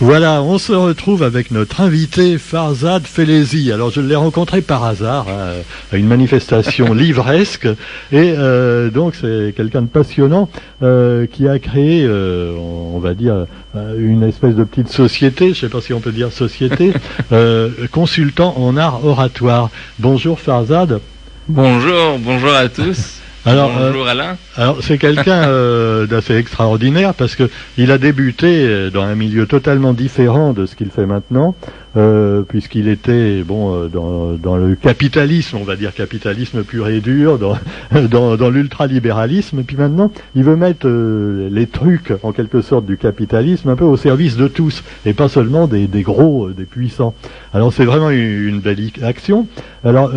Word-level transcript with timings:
Voilà, 0.00 0.42
on 0.42 0.58
se 0.58 0.72
retrouve 0.72 1.24
avec 1.24 1.50
notre 1.50 1.80
invité 1.80 2.38
Farzad 2.38 3.04
Felezi. 3.04 3.72
Alors 3.72 3.90
je 3.90 4.00
l'ai 4.00 4.14
rencontré 4.14 4.62
par 4.62 4.84
hasard 4.84 5.26
hein, 5.28 5.54
à 5.92 5.96
une 5.96 6.06
manifestation 6.06 6.94
livresque 6.94 7.66
et 8.12 8.34
euh, 8.38 8.90
donc 8.90 9.16
c'est 9.16 9.52
quelqu'un 9.56 9.82
de 9.82 9.88
passionnant 9.88 10.48
euh, 10.84 11.26
qui 11.26 11.48
a 11.48 11.58
créé, 11.58 12.04
euh, 12.04 12.54
on 12.56 13.00
va 13.00 13.14
dire, 13.14 13.46
une 13.74 14.22
espèce 14.22 14.54
de 14.54 14.62
petite 14.62 14.88
société, 14.88 15.46
je 15.46 15.50
ne 15.50 15.54
sais 15.54 15.68
pas 15.68 15.80
si 15.80 15.92
on 15.92 16.00
peut 16.00 16.12
dire 16.12 16.32
société, 16.32 16.92
consultant 17.90 18.54
en 18.56 18.76
art 18.76 19.04
oratoire. 19.04 19.70
Bonjour 19.98 20.38
Farzad. 20.38 21.00
Bonjour, 21.48 22.18
bonjour 22.20 22.54
à 22.54 22.68
tous. 22.68 23.17
Alors, 23.48 23.70
Bonjour 23.72 24.06
euh, 24.06 24.10
Alain. 24.10 24.36
Alors 24.56 24.78
c'est 24.82 24.98
quelqu'un 24.98 25.42
euh, 25.48 26.06
d'assez 26.06 26.34
extraordinaire 26.34 27.14
parce 27.14 27.34
que 27.34 27.48
il 27.78 27.90
a 27.90 27.96
débuté 27.96 28.66
euh, 28.66 28.90
dans 28.90 29.04
un 29.04 29.14
milieu 29.14 29.46
totalement 29.46 29.94
différent 29.94 30.52
de 30.52 30.66
ce 30.66 30.76
qu'il 30.76 30.90
fait 30.90 31.06
maintenant. 31.06 31.54
Euh, 31.98 32.42
puisqu'il 32.42 32.86
était 32.86 33.42
bon 33.42 33.74
euh, 33.74 34.36
dans, 34.36 34.56
le 34.56 34.76
capitalisme, 34.76 35.56
on 35.60 35.64
va 35.64 35.74
dire 35.74 35.92
capitalisme 35.92 36.62
pur 36.62 36.86
et 36.86 37.00
dur, 37.00 37.38
dans, 37.38 37.58
dans, 38.08 38.36
dans 38.36 38.50
l'ultralibéralisme. 38.50 39.64
Puis 39.64 39.76
maintenant, 39.76 40.12
il 40.36 40.44
veut 40.44 40.54
mettre 40.54 40.86
euh, 40.86 41.48
les 41.50 41.66
trucs, 41.66 42.12
en 42.22 42.30
quelque 42.30 42.60
sorte, 42.60 42.86
du 42.86 42.98
capitalisme 42.98 43.68
un 43.70 43.74
peu 43.74 43.84
au 43.84 43.96
service 43.96 44.36
de 44.36 44.46
tous, 44.46 44.84
et 45.06 45.12
pas 45.12 45.28
seulement 45.28 45.66
des, 45.66 45.88
gros, 46.02 46.50
des 46.50 46.66
puissants. 46.66 47.14
Alors 47.52 47.72
c'est 47.72 47.84
vraiment 47.84 48.10
une, 48.10 48.60
belle 48.60 48.78
action. 49.02 49.48
Alors 49.84 50.12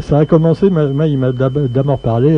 ça 0.00 0.18
a 0.18 0.26
commencé, 0.26 0.66
il 0.66 1.18
m'a 1.18 1.32
d'abord 1.32 1.98
parlé, 1.98 2.36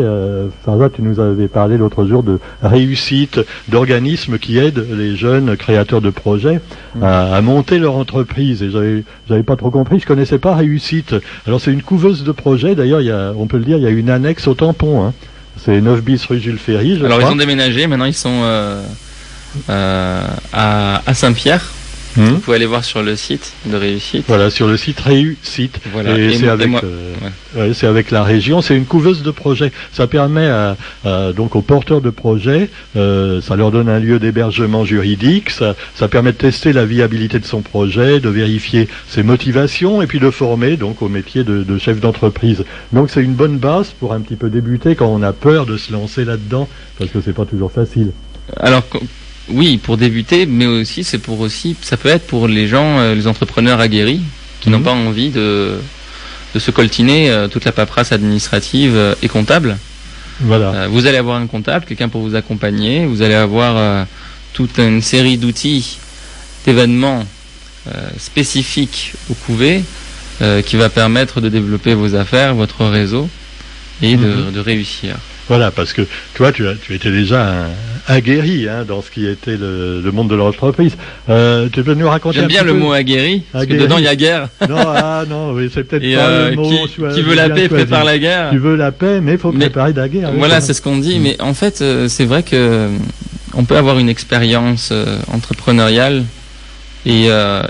Farza, 0.64 0.90
tu 0.90 1.02
nous 1.02 1.20
avais 1.20 1.48
parlé 1.48 1.78
l'autre 1.78 2.04
jour 2.04 2.22
de 2.22 2.38
réussite, 2.62 3.40
d'organismes 3.68 4.38
qui 4.38 4.58
aident 4.58 4.84
les 4.90 5.16
jeunes 5.16 5.56
créateurs 5.56 6.00
de 6.00 6.10
projets 6.10 6.60
à 7.00 7.40
monter 7.42 7.78
leur 7.78 7.96
entreprise 7.96 8.49
et 8.52 8.70
j'avais, 8.70 9.04
j'avais 9.28 9.42
pas 9.42 9.56
trop 9.56 9.70
compris, 9.70 10.00
je 10.00 10.06
connaissais 10.06 10.38
pas 10.38 10.54
Réussite. 10.54 11.14
Alors 11.46 11.60
c'est 11.60 11.72
une 11.72 11.82
couveuse 11.82 12.24
de 12.24 12.32
projet, 12.32 12.74
d'ailleurs, 12.74 13.00
il 13.00 13.06
y 13.06 13.10
a, 13.10 13.32
on 13.36 13.46
peut 13.46 13.58
le 13.58 13.64
dire, 13.64 13.76
il 13.78 13.84
y 13.84 13.86
a 13.86 13.90
une 13.90 14.10
annexe 14.10 14.46
au 14.48 14.54
tampon. 14.54 15.04
Hein. 15.04 15.14
C'est 15.56 15.80
9 15.80 16.02
bis 16.02 16.24
rue 16.26 16.40
Jules 16.40 16.58
Ferry. 16.58 17.00
Alors 17.04 17.20
ils 17.20 17.26
ont 17.26 17.36
déménagé, 17.36 17.86
maintenant 17.86 18.06
ils 18.06 18.14
sont 18.14 18.40
euh, 18.42 18.82
euh, 19.68 20.26
à, 20.52 21.02
à 21.06 21.14
Saint-Pierre. 21.14 21.72
Hmm? 22.16 22.24
Vous 22.24 22.38
pouvez 22.38 22.56
aller 22.56 22.66
voir 22.66 22.84
sur 22.84 23.02
le 23.02 23.14
site 23.14 23.52
de 23.66 23.76
Réussite. 23.76 24.24
Voilà, 24.26 24.50
sur 24.50 24.66
le 24.66 24.76
site 24.76 24.98
Réussite. 25.00 25.78
Voilà. 25.92 26.18
Et, 26.18 26.34
c'est 26.36 26.48
avec, 26.48 26.70
euh, 26.82 27.72
c'est 27.72 27.86
avec 27.86 28.10
la 28.10 28.24
région. 28.24 28.62
C'est 28.62 28.76
une 28.76 28.84
couveuse 28.84 29.22
de 29.22 29.30
projet. 29.30 29.70
Ça 29.92 30.06
permet 30.06 30.48
à, 30.48 30.76
donc 31.32 31.54
aux 31.56 31.62
porteurs 31.62 32.00
de 32.00 32.10
projets, 32.10 32.68
euh, 32.96 33.40
ça 33.40 33.56
leur 33.56 33.70
donne 33.70 33.88
un 33.88 34.00
lieu 34.00 34.18
d'hébergement 34.18 34.84
juridique. 34.84 35.50
Ça, 35.50 35.76
ça 35.94 36.08
permet 36.08 36.32
de 36.32 36.36
tester 36.36 36.72
la 36.72 36.84
viabilité 36.84 37.38
de 37.38 37.44
son 37.46 37.62
projet, 37.62 38.20
de 38.20 38.28
vérifier 38.28 38.88
ses 39.08 39.22
motivations 39.22 40.02
et 40.02 40.06
puis 40.06 40.18
de 40.18 40.30
former 40.30 40.76
donc 40.76 41.02
au 41.02 41.08
métier 41.08 41.44
de, 41.44 41.62
de 41.62 41.78
chef 41.78 42.00
d'entreprise. 42.00 42.64
Donc 42.92 43.10
c'est 43.10 43.22
une 43.22 43.34
bonne 43.34 43.58
base 43.58 43.90
pour 43.98 44.12
un 44.12 44.20
petit 44.20 44.36
peu 44.36 44.50
débuter 44.50 44.94
quand 44.96 45.08
on 45.08 45.22
a 45.22 45.32
peur 45.32 45.66
de 45.66 45.76
se 45.76 45.92
lancer 45.92 46.24
là-dedans 46.24 46.68
parce 46.98 47.10
que 47.10 47.20
c'est 47.20 47.32
pas 47.32 47.46
toujours 47.46 47.70
facile. 47.70 48.12
Alors 48.56 48.82
oui, 49.52 49.78
pour 49.78 49.96
débuter, 49.96 50.46
mais 50.46 50.66
aussi 50.66 51.04
c'est 51.04 51.18
pour 51.18 51.40
aussi, 51.40 51.76
ça 51.82 51.96
peut 51.96 52.08
être 52.08 52.26
pour 52.26 52.48
les 52.48 52.66
gens, 52.66 52.98
euh, 52.98 53.14
les 53.14 53.26
entrepreneurs 53.26 53.80
aguerris 53.80 54.20
qui 54.60 54.70
n'ont 54.70 54.78
mhm. 54.78 54.84
pas 54.84 54.92
envie 54.92 55.30
de, 55.30 55.78
de 56.54 56.58
se 56.58 56.70
coltiner 56.70 57.30
euh, 57.30 57.48
toute 57.48 57.64
la 57.64 57.72
paperasse 57.72 58.12
administrative 58.12 58.94
euh, 58.94 59.14
et 59.22 59.28
comptable. 59.28 59.78
Voilà. 60.42 60.88
vous 60.88 61.06
allez 61.06 61.18
avoir 61.18 61.36
un 61.36 61.46
comptable, 61.46 61.84
quelqu'un 61.84 62.08
pour 62.08 62.22
vous 62.22 62.34
accompagner. 62.34 63.04
Vous 63.04 63.20
allez 63.20 63.34
avoir 63.34 64.06
toute 64.54 64.78
une 64.78 65.02
série 65.02 65.36
d'outils, 65.36 65.98
d'événements 66.64 67.26
spécifiques 68.16 69.12
au 69.30 69.34
couvé 69.34 69.84
qui 70.64 70.76
va 70.76 70.88
permettre 70.88 71.42
de 71.42 71.50
développer 71.50 71.92
vos 71.92 72.14
affaires, 72.14 72.54
votre 72.54 72.86
réseau 72.86 73.28
et 74.00 74.16
de, 74.16 74.24
mhm. 74.24 74.52
de 74.52 74.60
réussir. 74.60 75.16
Voilà, 75.48 75.70
parce 75.70 75.92
que 75.92 76.06
toi, 76.32 76.52
tu, 76.52 76.66
as, 76.66 76.74
tu 76.74 76.94
étais 76.94 77.10
déjà 77.10 77.64
un, 77.64 77.70
aguerri 78.06 78.68
hein, 78.68 78.84
dans 78.86 79.02
ce 79.02 79.10
qui 79.10 79.26
était 79.26 79.56
le, 79.56 80.10
monde 80.12 80.28
de 80.28 80.34
l'entreprise. 80.34 80.96
Euh, 81.28 81.68
tu 81.72 81.82
peux 81.82 81.94
nous 81.94 82.08
raconter 82.08 82.40
J'aime 82.40 82.48
bien 82.48 82.62
le 82.62 82.74
mot 82.74 82.92
aguerri, 82.92 83.42
parce 83.52 83.66
que 83.66 83.74
dedans 83.74 83.98
il 83.98 84.04
y 84.04 84.08
a 84.08 84.16
guerre. 84.16 84.48
Non, 84.68 84.76
ah, 84.78 85.24
non, 85.28 85.56
c'est 85.72 85.84
peut-être 85.84 86.02
pas 86.02 86.28
euh, 86.28 86.50
le 86.50 86.56
mot. 86.56 86.70
Qui, 87.14 87.22
veut 87.22 87.34
la 87.34 87.50
paix 87.50 87.68
prépare 87.68 88.04
la 88.04 88.18
guerre. 88.18 88.50
Tu 88.50 88.58
veux 88.58 88.76
la 88.76 88.92
paix, 88.92 89.20
mais 89.20 89.32
il 89.32 89.38
faut 89.38 89.52
préparer 89.52 89.92
la 89.92 90.08
guerre. 90.08 90.32
Voilà, 90.36 90.60
c'est 90.60 90.74
ce 90.74 90.82
qu'on 90.82 90.98
dit. 90.98 91.18
Mais 91.18 91.40
en 91.40 91.54
fait, 91.54 91.80
euh, 91.80 92.08
c'est 92.08 92.24
vrai 92.24 92.42
que 92.42 92.88
on 93.54 93.64
peut 93.64 93.76
avoir 93.76 93.98
une 93.98 94.08
expérience 94.08 94.92
entrepreneuriale 95.32 96.24
et, 97.04 97.28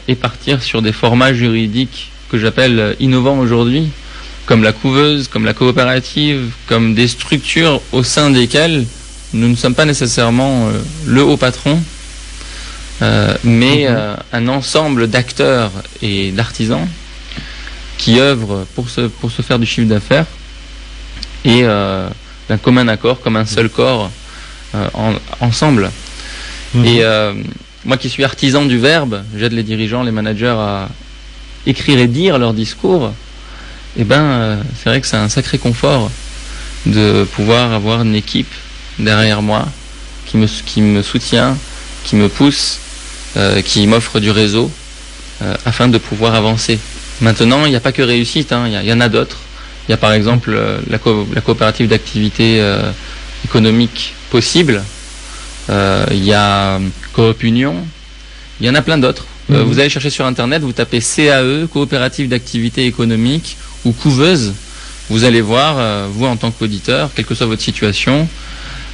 et 0.09 0.15
partir 0.15 0.63
sur 0.63 0.83
des 0.83 0.93
formats 0.93 1.33
juridiques 1.33 2.11
que 2.31 2.37
j'appelle 2.37 2.97
innovants 3.01 3.39
aujourd'hui 3.39 3.89
comme 4.51 4.65
la 4.65 4.73
couveuse, 4.73 5.29
comme 5.29 5.45
la 5.45 5.55
coopérative, 5.55 6.51
comme 6.67 6.93
des 6.93 7.07
structures 7.07 7.81
au 7.93 8.03
sein 8.03 8.31
desquelles 8.31 8.85
nous 9.33 9.49
ne 9.49 9.55
sommes 9.55 9.75
pas 9.75 9.85
nécessairement 9.85 10.69
euh, 10.69 10.73
le 11.07 11.23
haut 11.23 11.37
patron, 11.37 11.81
euh, 13.03 13.35
mais 13.45 13.87
mhm. 13.89 13.97
euh, 13.97 14.17
un 14.33 14.49
ensemble 14.49 15.09
d'acteurs 15.09 15.71
et 16.03 16.33
d'artisans 16.33 16.87
qui 17.99 18.19
œuvrent 18.19 18.67
pour 18.75 18.89
se, 18.89 19.03
pour 19.03 19.31
se 19.31 19.43
faire 19.43 19.59
du 19.59 19.67
chiffre 19.67 19.89
d'affaires 19.89 20.27
et 21.45 21.63
d'un 21.63 22.59
commun 22.63 22.89
accord, 22.89 23.21
comme 23.21 23.37
un 23.37 23.45
seul 23.45 23.69
corps 23.69 24.11
ensemble. 25.41 25.91
Mhm. 26.75 26.85
Et 26.87 27.03
moi 27.85 27.99
qui 27.99 28.09
suis 28.09 28.25
artisan 28.25 28.65
du 28.65 28.79
verbe, 28.79 29.23
j'aide 29.37 29.53
les 29.53 29.63
dirigeants, 29.63 30.03
les 30.03 30.13
managers 30.13 30.57
à 30.59 30.89
écrire 31.67 31.99
et 31.99 32.09
dire 32.09 32.39
leur 32.39 32.55
discours 32.55 33.13
eh 33.99 34.05
ben, 34.05 34.61
c'est 34.79 34.89
vrai 34.89 35.01
que 35.03 35.07
c'est 35.07 35.17
un 35.17 35.29
sacré 35.29 35.59
confort 35.59 36.11
de 36.87 37.27
pouvoir 37.33 37.73
avoir 37.73 38.01
une 38.01 38.15
équipe 38.15 38.53
derrière 39.01 39.43
moi 39.43 39.67
qui 40.27 40.37
me, 40.37 40.47
qui 40.47 40.83
me 40.83 41.03
soutient, 41.03 41.57
qui 42.05 42.17
me 42.17 42.29
pousse, 42.29 42.79
euh, 43.37 43.63
qui 43.63 43.87
m'offre 43.87 44.21
du 44.21 44.31
réseau 44.31 44.71
euh, 45.43 45.55
afin 45.65 45.89
de 45.89 45.99
pouvoir 45.99 46.35
avancer. 46.35 46.79
Maintenant, 47.21 47.67
il 47.67 47.71
n'y 47.71 47.77
a 47.77 47.81
pas 47.81 47.93
que 47.93 48.03
réussite, 48.03 48.53
hein, 48.53 48.67
il 48.67 48.89
y, 48.89 48.93
en 48.93 49.01
a 49.01 49.09
d'autres. 49.09 49.39
Il 49.89 49.91
y 49.91 49.95
a 49.95 49.99
par 49.99 50.13
exemple 50.13 50.53
la, 50.53 50.99
la, 51.35 51.41
coopérative 51.41 51.89
d'activité 51.89 52.63
économique 53.45 54.15
possible, 54.31 54.83
il 55.69 56.25
y 56.25 56.33
a 56.33 56.81
Coop 57.13 57.43
Union, 57.43 57.77
il 58.61 58.67
y 58.67 58.71
en 58.71 58.75
a 58.75 58.83
plein 58.83 58.99
d'autres. 58.99 59.27
Mhm. 59.51 59.63
Vous 59.63 59.79
allez 59.79 59.91
chercher 59.91 60.11
sur 60.11 60.25
Internet, 60.25 60.63
vous 60.63 60.73
tapez 60.73 61.01
CAE, 61.01 61.67
coopérative 61.73 62.29
d'activité 62.29 62.87
économique, 62.87 63.57
ou 63.85 63.93
couveuse, 63.93 64.55
vous 65.09 65.25
allez 65.25 65.41
voir, 65.41 65.77
euh, 65.79 66.07
vous 66.11 66.27
en 66.27 66.37
tant 66.37 66.51
qu'auditeur, 66.51 67.11
quelle 67.15 67.25
que 67.25 67.35
soit 67.35 67.47
votre 67.47 67.63
situation, 67.63 68.29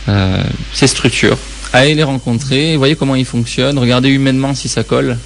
euh, 0.08 0.42
ces 0.72 0.86
structures. 0.86 1.38
Allez 1.72 1.94
les 1.94 2.02
rencontrer, 2.02 2.76
voyez 2.76 2.96
comment 2.96 3.14
ils 3.16 3.24
fonctionnent, 3.24 3.78
regardez 3.78 4.08
humainement 4.08 4.54
si 4.54 4.68
ça 4.68 4.82
colle, 4.82 5.18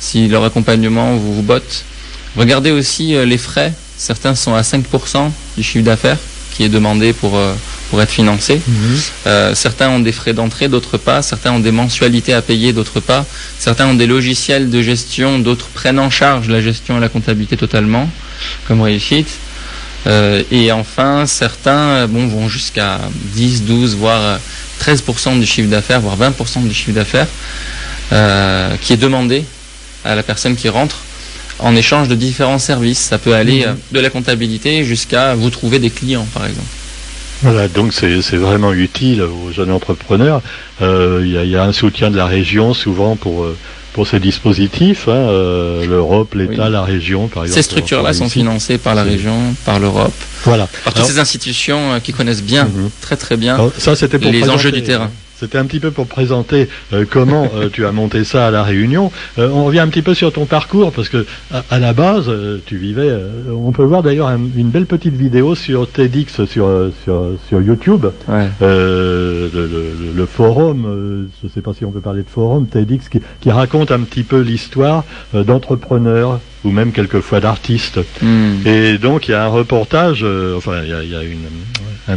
si 0.00 0.28
leur 0.28 0.44
accompagnement 0.44 1.16
vous, 1.16 1.34
vous 1.34 1.42
botte. 1.42 1.84
Regardez 2.36 2.70
aussi 2.70 3.14
euh, 3.14 3.24
les 3.24 3.38
frais, 3.38 3.72
certains 3.96 4.34
sont 4.34 4.54
à 4.54 4.62
5% 4.62 5.30
du 5.56 5.62
chiffre 5.62 5.84
d'affaires 5.84 6.18
qui 6.54 6.64
est 6.64 6.68
demandé 6.68 7.14
pour, 7.14 7.40
pour 7.88 8.02
être 8.02 8.10
financé. 8.10 8.60
Mhm. 8.68 9.54
certains 9.54 9.88
ont 9.88 10.00
des 10.00 10.12
frais 10.12 10.34
d'entrée, 10.34 10.68
d'autres 10.68 10.98
pas. 10.98 11.22
Certains 11.22 11.50
ont 11.50 11.60
des 11.60 11.70
mensualités 11.70 12.34
à 12.34 12.42
payer, 12.42 12.74
d'autres 12.74 13.00
pas. 13.00 13.24
Certains 13.58 13.86
ont 13.86 13.94
des 13.94 14.06
logiciels 14.06 14.68
de 14.68 14.82
gestion, 14.82 15.38
d'autres 15.38 15.68
prennent 15.68 15.98
en 15.98 16.10
charge 16.10 16.50
la 16.50 16.60
gestion 16.60 16.98
et 16.98 17.00
la 17.00 17.08
comptabilité 17.08 17.56
totalement 17.56 18.06
comme 18.68 18.82
réussite. 18.82 19.28
Euh, 20.06 20.42
et 20.50 20.72
enfin, 20.72 21.26
certains 21.26 22.06
bon, 22.06 22.26
vont 22.26 22.48
jusqu'à 22.48 23.00
10, 23.34 23.64
12, 23.64 23.96
voire 23.96 24.38
13% 24.80 25.38
du 25.38 25.46
chiffre 25.46 25.68
d'affaires, 25.68 26.00
voire 26.00 26.18
20% 26.18 26.66
du 26.66 26.74
chiffre 26.74 26.92
d'affaires, 26.92 27.28
euh, 28.12 28.74
qui 28.80 28.92
est 28.92 28.96
demandé 28.96 29.44
à 30.04 30.14
la 30.14 30.22
personne 30.22 30.56
qui 30.56 30.68
rentre 30.68 30.98
en 31.58 31.76
échange 31.76 32.08
de 32.08 32.14
différents 32.14 32.58
services. 32.58 32.98
Ça 32.98 33.18
peut 33.18 33.34
aller 33.34 33.64
euh, 33.64 33.74
de 33.92 34.00
la 34.00 34.10
comptabilité 34.10 34.84
jusqu'à 34.84 35.34
vous 35.34 35.50
trouver 35.50 35.78
des 35.78 35.90
clients, 35.90 36.26
par 36.34 36.46
exemple. 36.46 36.66
Voilà, 37.42 37.66
donc 37.66 37.92
c'est 37.92 38.36
vraiment 38.36 38.72
utile 38.72 39.22
aux 39.22 39.50
jeunes 39.52 39.72
entrepreneurs. 39.72 40.42
Il 40.80 41.26
y, 41.26 41.48
y, 41.48 41.56
a 41.56 41.64
un 41.64 41.72
soutien 41.72 42.12
de 42.12 42.16
la 42.16 42.26
région 42.26 42.72
souvent 42.72 43.16
pour 43.16 43.48
pour 43.92 44.06
ces 44.06 44.20
dispositifs, 44.20 45.08
hein, 45.08 45.12
euh, 45.12 45.86
l'Europe, 45.86 46.34
l'État, 46.34 46.68
la 46.68 46.82
région, 46.82 47.28
par 47.28 47.44
exemple. 47.44 47.56
Ces 47.56 47.62
structures-là 47.62 48.12
sont 48.12 48.28
financées 48.28 48.78
par 48.78 48.94
la 48.94 49.02
région, 49.02 49.54
par 49.64 49.78
l'Europe, 49.78 50.12
voilà. 50.44 50.68
par 50.84 50.94
toutes 50.94 51.04
ces 51.04 51.18
institutions 51.18 51.92
euh, 51.92 51.98
qui 51.98 52.12
connaissent 52.12 52.42
bien, 52.42 52.64
mhm. 52.64 52.90
très 53.00 53.16
très 53.16 53.36
bien, 53.36 53.58
ça, 53.78 53.94
les 54.20 54.48
enjeux 54.48 54.72
du 54.72 54.82
terrain. 54.82 55.10
C'était 55.42 55.58
un 55.58 55.64
petit 55.66 55.80
peu 55.80 55.90
pour 55.90 56.06
présenter 56.06 56.68
euh, 56.92 57.04
comment 57.10 57.50
euh, 57.56 57.68
tu 57.72 57.84
as 57.84 57.90
monté 57.90 58.22
ça 58.22 58.46
à 58.46 58.50
la 58.52 58.62
Réunion. 58.62 59.10
Euh, 59.38 59.48
on 59.52 59.64
revient 59.64 59.80
un 59.80 59.88
petit 59.88 60.02
peu 60.02 60.14
sur 60.14 60.32
ton 60.32 60.46
parcours 60.46 60.92
parce 60.92 61.08
que 61.08 61.26
à, 61.52 61.64
à 61.68 61.78
la 61.80 61.92
base, 61.92 62.30
tu 62.66 62.76
vivais. 62.76 63.10
on 63.50 63.72
peut 63.72 63.82
voir 63.82 64.04
d'ailleurs 64.04 64.28
un- 64.28 64.38
une 64.56 64.68
belle 64.68 64.86
petite 64.86 65.14
vidéo 65.14 65.56
sur 65.56 65.88
TEDx 65.90 66.44
sur 66.44 66.68
sur, 67.02 67.24
sur 67.48 67.60
YouTube. 67.60 68.06
Ouais. 68.28 68.48
Le, 68.60 69.50
le- 69.52 70.12
le 70.14 70.26
forum, 70.26 71.28
je 71.40 71.46
ne 71.48 71.52
sais 71.52 71.60
pas 71.60 71.72
si 71.74 71.84
on 71.84 71.90
peut 71.90 72.00
parler 72.00 72.22
de 72.22 72.28
forum, 72.28 72.66
TEDx, 72.68 73.08
qui, 73.08 73.20
qui 73.40 73.50
raconte 73.50 73.90
un 73.90 74.00
petit 74.00 74.22
peu 74.22 74.40
l'histoire 74.40 75.04
d'entrepreneurs 75.34 76.38
ou 76.64 76.70
même 76.70 76.92
quelquefois 76.92 77.40
d'artistes. 77.40 77.98
Hmm. 78.22 78.64
Et 78.64 78.98
donc 78.98 79.26
il 79.26 79.32
y 79.32 79.34
a 79.34 79.44
un 79.44 79.48
reportage, 79.48 80.24
enfin 80.56 80.82
il 80.84 80.90
y 80.90 80.92
a, 80.92 81.02
il 81.02 81.10
y 81.10 81.16
a 81.16 81.22
une, 81.24 81.48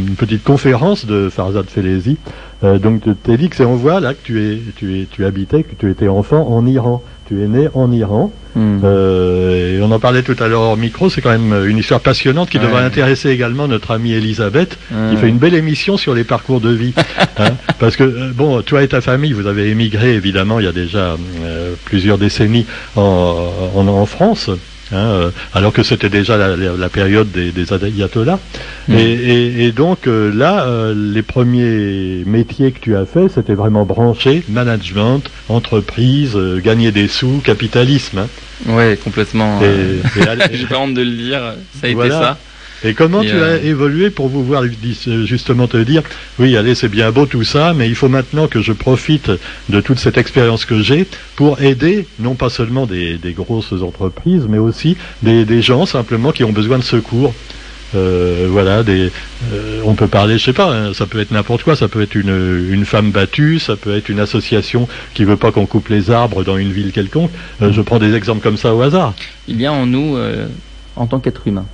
une 0.06 0.14
petite 0.14 0.44
conférence 0.44 1.06
de 1.06 1.28
Farzad 1.28 1.66
Felezi, 1.68 2.16
euh, 2.64 2.78
donc 2.78 3.06
de 3.06 3.12
TEDx, 3.12 3.60
et 3.60 3.64
on 3.64 3.76
voit 3.76 4.00
là 4.00 4.14
que 4.14 4.20
tu 4.22 4.42
es, 4.42 4.58
tu 4.76 5.00
es, 5.00 5.06
tu 5.10 5.24
habitais, 5.24 5.62
que 5.62 5.74
tu 5.78 5.90
étais 5.90 6.08
enfant 6.08 6.48
en 6.48 6.66
Iran. 6.66 7.02
Tu 7.28 7.42
es 7.42 7.48
né 7.48 7.68
en 7.74 7.90
Iran. 7.90 8.30
Hmm. 8.54 8.78
Euh, 8.84 9.78
et 9.78 9.82
on 9.82 9.90
en 9.90 9.98
parlait 9.98 10.22
tout 10.22 10.36
à 10.38 10.46
l'heure 10.46 10.60
hors 10.62 10.76
micro. 10.76 11.10
C'est 11.10 11.20
quand 11.20 11.36
même 11.36 11.66
une 11.68 11.76
histoire 11.76 12.00
passionnante 12.00 12.48
qui 12.50 12.58
Ouais. 12.58 12.64
devrait 12.64 12.84
intéresser 12.84 13.30
également 13.30 13.66
notre 13.66 13.90
amie 13.90 14.12
Elisabeth, 14.12 14.78
qui 15.10 15.16
fait 15.16 15.28
une 15.28 15.38
belle 15.38 15.54
émission 15.54 15.96
sur 15.96 16.14
les 16.14 16.22
parcours 16.22 16.60
de 16.60 16.70
vie. 16.70 16.94
hein. 17.38 17.50
parce 17.80 17.96
que 17.96 18.04
euh, 18.04 18.30
bon, 18.32 18.62
toi 18.62 18.84
et 18.84 18.88
ta 18.88 19.00
famille, 19.00 19.32
vous 19.32 19.48
avez 19.48 19.68
émigré 19.70 20.14
évidemment 20.14 20.60
il 20.60 20.66
y 20.66 20.68
a 20.68 20.72
déjà 20.72 21.16
euh, 21.42 21.74
plusieurs 21.84 22.16
décennies 22.16 22.64
en, 22.94 23.50
en, 23.74 23.88
en 23.88 24.06
France. 24.06 24.48
Hein, 24.92 24.96
euh, 24.96 25.30
alors 25.54 25.72
que 25.72 25.82
c'était 25.82 26.08
déjà 26.08 26.36
la, 26.36 26.56
la- 26.56 26.76
la 26.76 26.88
période 26.88 27.30
des, 27.32 27.52
des 27.52 27.72
ayatollahs. 27.72 28.38
Mm. 28.88 28.94
Et, 28.94 29.00
et- 29.12 29.64
et 29.66 29.72
donc 29.72 30.06
euh, 30.06 30.32
là, 30.34 30.66
euh, 30.66 30.94
les 30.96 31.22
premiers 31.22 32.22
métiers 32.26 32.72
que 32.72 32.80
tu 32.80 32.96
as 32.96 33.06
fait, 33.06 33.28
c'était 33.28 33.54
vraiment 33.54 33.84
branché, 33.84 34.42
management, 34.48 35.22
entreprise, 35.48 36.36
euh, 36.36 36.60
gagner 36.60 36.92
des 36.92 37.08
sous, 37.08 37.40
capitalisme. 37.44 38.18
hein. 38.18 38.28
Ouais, 38.66 38.98
complètement. 39.02 39.60
Et, 39.62 39.66
et 40.20 40.52
J'ai 40.56 40.66
pas 40.66 40.78
honte 40.78 40.94
de 40.94 41.02
le 41.02 41.10
dire. 41.10 41.40
Ça 41.80 41.88
a 41.88 41.92
Voilà. 41.92 42.14
été 42.14 42.24
ça. 42.24 42.38
Et 42.84 42.94
comment 42.94 43.22
Et, 43.22 43.26
tu 43.26 43.34
euh, 43.34 43.56
as 43.56 43.62
évolué 43.62 44.10
pour 44.10 44.28
vous 44.28 44.44
voir 44.44 44.64
justement 45.24 45.66
te 45.66 45.76
dire, 45.76 46.02
oui, 46.38 46.56
allez, 46.56 46.74
c'est 46.74 46.88
bien 46.88 47.10
beau 47.10 47.26
tout 47.26 47.44
ça, 47.44 47.74
mais 47.74 47.88
il 47.88 47.94
faut 47.94 48.08
maintenant 48.08 48.46
que 48.46 48.60
je 48.60 48.72
profite 48.72 49.30
de 49.68 49.80
toute 49.80 49.98
cette 49.98 50.18
expérience 50.18 50.64
que 50.64 50.80
j'ai 50.82 51.06
pour 51.36 51.60
aider, 51.60 52.06
non 52.18 52.34
pas 52.34 52.50
seulement 52.50 52.86
des, 52.86 53.18
des 53.18 53.32
grosses 53.32 53.72
entreprises, 53.72 54.46
mais 54.48 54.58
aussi 54.58 54.96
des, 55.22 55.44
des 55.44 55.62
gens 55.62 55.86
simplement 55.86 56.32
qui 56.32 56.44
ont 56.44 56.52
besoin 56.52 56.78
de 56.78 56.84
secours. 56.84 57.34
Euh, 57.94 58.48
voilà, 58.50 58.82
des, 58.82 59.12
euh, 59.52 59.80
on 59.84 59.94
peut 59.94 60.08
parler, 60.08 60.38
je 60.38 60.44
sais 60.44 60.52
pas, 60.52 60.74
hein, 60.74 60.92
ça 60.92 61.06
peut 61.06 61.20
être 61.20 61.30
n'importe 61.30 61.62
quoi, 61.62 61.76
ça 61.76 61.88
peut 61.88 62.02
être 62.02 62.16
une, 62.16 62.66
une 62.70 62.84
femme 62.84 63.10
battue, 63.10 63.58
ça 63.58 63.76
peut 63.76 63.96
être 63.96 64.08
une 64.08 64.18
association 64.18 64.88
qui 65.14 65.24
veut 65.24 65.36
pas 65.36 65.52
qu'on 65.52 65.66
coupe 65.66 65.88
les 65.88 66.10
arbres 66.10 66.42
dans 66.42 66.56
une 66.56 66.72
ville 66.72 66.92
quelconque. 66.92 67.30
Euh, 67.62 67.72
je 67.72 67.80
prends 67.80 67.98
des 67.98 68.14
exemples 68.14 68.42
comme 68.42 68.56
ça 68.56 68.74
au 68.74 68.82
hasard. 68.82 69.14
Il 69.46 69.60
y 69.60 69.66
a 69.66 69.72
en 69.72 69.86
nous, 69.86 70.16
euh, 70.16 70.48
en 70.96 71.06
tant 71.06 71.20
qu'être 71.20 71.46
humain, 71.46 71.64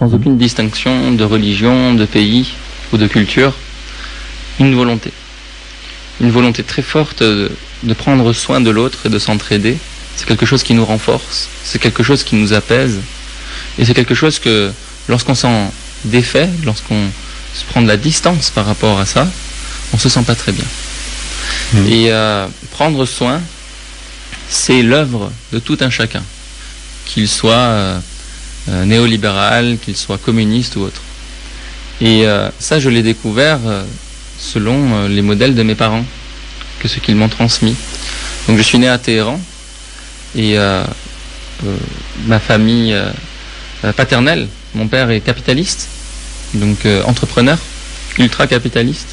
sans 0.00 0.08
Mhm. 0.08 0.14
aucune 0.14 0.38
distinction 0.38 1.12
de 1.12 1.24
religion, 1.24 1.94
de 1.94 2.06
pays 2.06 2.54
ou 2.92 2.96
de 2.96 3.06
culture, 3.06 3.54
une 4.58 4.74
volonté. 4.74 5.12
Une 6.20 6.30
volonté 6.30 6.62
très 6.64 6.82
forte 6.82 7.22
de, 7.22 7.52
de 7.82 7.94
prendre 7.94 8.32
soin 8.32 8.60
de 8.60 8.70
l'autre 8.70 9.06
et 9.06 9.08
de 9.08 9.18
s'entraider. 9.18 9.76
C'est 10.16 10.26
quelque 10.26 10.46
chose 10.46 10.62
qui 10.62 10.74
nous 10.74 10.84
renforce, 10.84 11.48
c'est 11.64 11.78
quelque 11.78 12.02
chose 12.02 12.24
qui 12.24 12.34
nous 12.34 12.52
apaise, 12.52 12.98
et 13.78 13.84
c'est 13.84 13.94
quelque 13.94 14.14
chose 14.14 14.38
que 14.38 14.72
lorsqu'on 15.08 15.34
s'en 15.34 15.72
défait, 16.04 16.48
lorsqu'on 16.64 17.08
se 17.54 17.64
prend 17.64 17.80
de 17.82 17.88
la 17.88 17.96
distance 17.96 18.50
par 18.50 18.66
rapport 18.66 18.98
à 18.98 19.06
ça, 19.06 19.26
on 19.92 19.98
se 19.98 20.08
sent 20.08 20.22
pas 20.26 20.34
très 20.34 20.52
bien. 20.52 20.64
Mhm. 21.74 21.86
Et 21.86 22.12
euh, 22.12 22.46
prendre 22.72 23.04
soin, 23.06 23.40
c'est 24.48 24.82
l'œuvre 24.82 25.30
de 25.52 25.58
tout 25.58 25.78
un 25.80 25.90
chacun, 25.90 26.22
qu'il 27.06 27.28
soit 27.28 27.52
euh, 27.52 27.98
euh, 28.68 28.84
néolibéral, 28.84 29.78
qu'il 29.82 29.96
soit 29.96 30.18
communiste 30.18 30.76
ou 30.76 30.80
autre. 30.82 31.00
Et 32.00 32.26
euh, 32.26 32.48
ça, 32.58 32.80
je 32.80 32.88
l'ai 32.88 33.02
découvert 33.02 33.58
euh, 33.66 33.84
selon 34.38 34.94
euh, 34.94 35.08
les 35.08 35.22
modèles 35.22 35.54
de 35.54 35.62
mes 35.62 35.74
parents, 35.74 36.04
que 36.78 36.88
ce 36.88 36.98
qu'ils 36.98 37.16
m'ont 37.16 37.28
transmis. 37.28 37.76
Donc 38.48 38.56
je 38.56 38.62
suis 38.62 38.78
né 38.78 38.88
à 38.88 38.98
Téhéran 38.98 39.38
et 40.34 40.58
euh, 40.58 40.82
ma 42.26 42.40
famille 42.40 42.96
paternelle, 43.96 44.48
mon 44.74 44.88
père 44.88 45.10
est 45.10 45.20
capitaliste, 45.20 45.88
donc 46.54 46.86
entrepreneur, 47.04 47.58
ultra 48.18 48.46
capitaliste. 48.46 49.08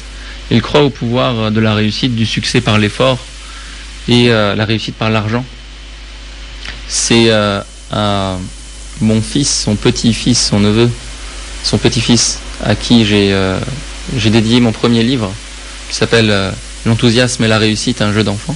Il 0.50 0.62
croit 0.62 0.82
au 0.82 0.88
pouvoir 0.88 1.50
de 1.50 1.60
la 1.60 1.74
réussite, 1.74 2.14
du 2.14 2.24
succès 2.24 2.62
par 2.62 2.78
l'effort 2.78 3.18
et 4.08 4.28
la 4.28 4.64
réussite 4.64 4.94
par 4.94 5.10
l'argent. 5.10 5.44
C'est 6.88 7.30
à 7.30 8.38
mon 9.00 9.22
fils, 9.22 9.62
son 9.64 9.76
petit-fils, 9.76 10.48
son 10.48 10.60
neveu, 10.60 10.90
son 11.62 11.78
petit-fils, 11.78 12.40
à 12.64 12.74
qui 12.74 13.04
j'ai 13.04 13.32
euh, 13.32 13.58
dédié 14.26 14.60
mon 14.60 14.72
premier 14.72 15.02
livre, 15.02 15.32
qui 15.88 15.96
s'appelle 15.96 16.30
euh, 16.30 16.50
L'enthousiasme 16.86 17.44
et 17.44 17.48
la 17.48 17.58
réussite, 17.58 18.00
un 18.02 18.12
jeu 18.12 18.22
d'enfant, 18.22 18.54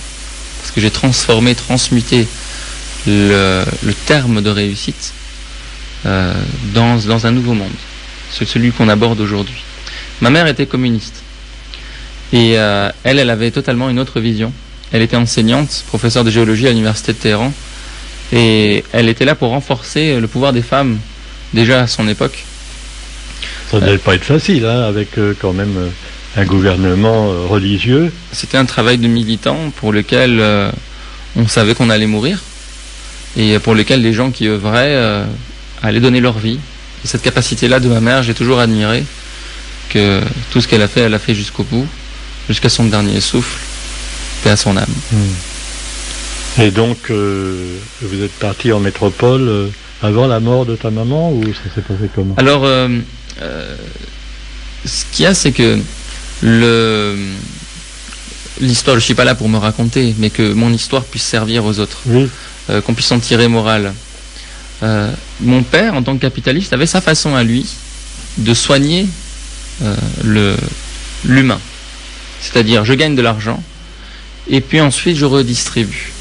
parce 0.60 0.72
que 0.72 0.80
j'ai 0.80 0.90
transformé, 0.90 1.54
transmuté 1.54 2.26
le, 3.06 3.64
terme 4.06 4.40
de 4.40 4.48
réussite 4.48 5.12
euh, 6.06 6.32
dans, 6.72 7.26
un 7.26 7.30
nouveau 7.32 7.52
monde, 7.52 7.72
celui 8.30 8.70
qu'on 8.70 8.88
aborde 8.88 9.20
aujourd'hui. 9.20 9.62
Ma 10.20 10.30
mère 10.30 10.46
était 10.46 10.66
communiste. 10.66 11.16
Et 12.32 12.52
elle, 12.52 12.92
elle 13.18 13.28
avait 13.28 13.50
totalement 13.50 13.90
une 13.90 13.98
autre 13.98 14.20
vision. 14.20 14.52
Elle 14.92 15.02
était 15.02 15.16
enseignante, 15.16 15.84
professeure 15.88 16.24
de 16.24 16.30
géologie 16.30 16.66
à 16.66 16.70
l'université 16.70 17.12
de 17.12 17.18
Téhéran. 17.18 17.52
Et 18.32 18.84
elle 18.92 19.08
était 19.08 19.24
là 19.24 19.34
pour 19.34 19.50
renforcer 19.50 20.18
le 20.18 20.26
pouvoir 20.26 20.52
des 20.52 20.62
femmes, 20.62 20.98
déjà 21.52 21.82
à 21.82 21.86
son 21.86 22.08
époque. 22.08 22.44
Ça 23.70 23.78
ne 23.78 23.86
devait 23.86 23.98
pas 23.98 24.14
être 24.14 24.24
facile, 24.24 24.64
hein, 24.66 24.82
avec 24.82 25.18
euh, 25.18 25.34
quand 25.38 25.52
même 25.52 25.74
euh, 25.76 25.88
un 26.36 26.44
gouvernement 26.44 27.30
euh, 27.30 27.46
religieux. 27.46 28.12
C'était 28.32 28.58
un 28.58 28.64
travail 28.64 28.98
de 28.98 29.06
militant 29.06 29.70
pour 29.76 29.92
lequel 29.92 30.40
euh, 30.40 30.70
on 31.36 31.46
savait 31.46 31.74
qu'on 31.74 31.90
allait 31.90 32.06
mourir. 32.06 32.42
Et 33.36 33.58
pour 33.58 33.74
lequel 33.74 34.02
les 34.02 34.12
gens 34.12 34.30
qui 34.30 34.46
œuvraient 34.46 34.94
euh, 34.94 35.24
allaient 35.82 36.00
donner 36.00 36.20
leur 36.20 36.38
vie. 36.38 36.58
Et 37.04 37.08
cette 37.08 37.22
capacité-là 37.22 37.80
de 37.80 37.88
ma 37.88 38.00
mère, 38.00 38.22
j'ai 38.22 38.34
toujours 38.34 38.60
admiré 38.60 39.04
que 39.88 40.20
tout 40.50 40.60
ce 40.60 40.68
qu'elle 40.68 40.82
a 40.82 40.88
fait, 40.88 41.00
elle 41.00 41.14
a 41.14 41.18
fait 41.18 41.34
jusqu'au 41.34 41.64
bout, 41.64 41.86
jusqu'à 42.48 42.68
son 42.68 42.84
dernier 42.84 43.20
souffle, 43.20 43.58
paix 44.44 44.50
à 44.50 44.56
son 44.56 44.76
âme. 44.76 44.86
Et 46.60 46.70
donc, 46.70 46.98
euh, 47.10 47.78
vous 48.02 48.22
êtes 48.22 48.32
parti 48.32 48.72
en 48.72 48.80
métropole 48.80 49.48
euh, 49.48 49.68
avant 50.02 50.26
la 50.26 50.40
mort 50.40 50.66
de 50.66 50.76
ta 50.76 50.90
maman 50.90 51.32
ou 51.32 51.44
ça 51.46 51.74
s'est 51.74 51.80
passé 51.80 52.10
comment 52.14 52.34
Alors, 52.36 52.62
euh, 52.64 52.88
ce 54.84 55.04
qu'il 55.12 55.24
y 55.24 55.26
a, 55.26 55.34
c'est 55.34 55.52
que 55.52 55.78
le 56.42 57.16
l'histoire, 58.60 58.96
je 58.96 59.04
suis 59.04 59.14
pas 59.14 59.24
là 59.24 59.34
pour 59.34 59.48
me 59.48 59.56
raconter, 59.56 60.14
mais 60.18 60.30
que 60.30 60.52
mon 60.52 60.72
histoire 60.72 61.04
puisse 61.04 61.24
servir 61.24 61.64
aux 61.64 61.80
autres, 61.80 62.02
Oui, 62.06 62.28
qu'on 62.84 62.94
puisse 62.94 63.10
en 63.10 63.18
tirer 63.18 63.48
morale. 63.48 63.92
Mon 65.40 65.62
père, 65.62 65.94
en 65.94 66.02
tant 66.02 66.14
que 66.16 66.20
capitaliste, 66.20 66.72
avait 66.72 66.86
sa 66.86 67.00
façon 67.00 67.34
à 67.34 67.42
lui 67.42 67.66
de 68.38 68.54
soigner 68.54 69.06
le 70.22 70.54
l'humain. 71.24 71.58
C'est-à-dire, 72.40 72.84
je 72.84 72.94
gagne 72.94 73.16
de 73.16 73.22
l'argent 73.22 73.60
et 74.48 74.60
puis 74.60 74.80
ensuite 74.80 75.16
je 75.16 75.24
redistribue. 75.24 76.11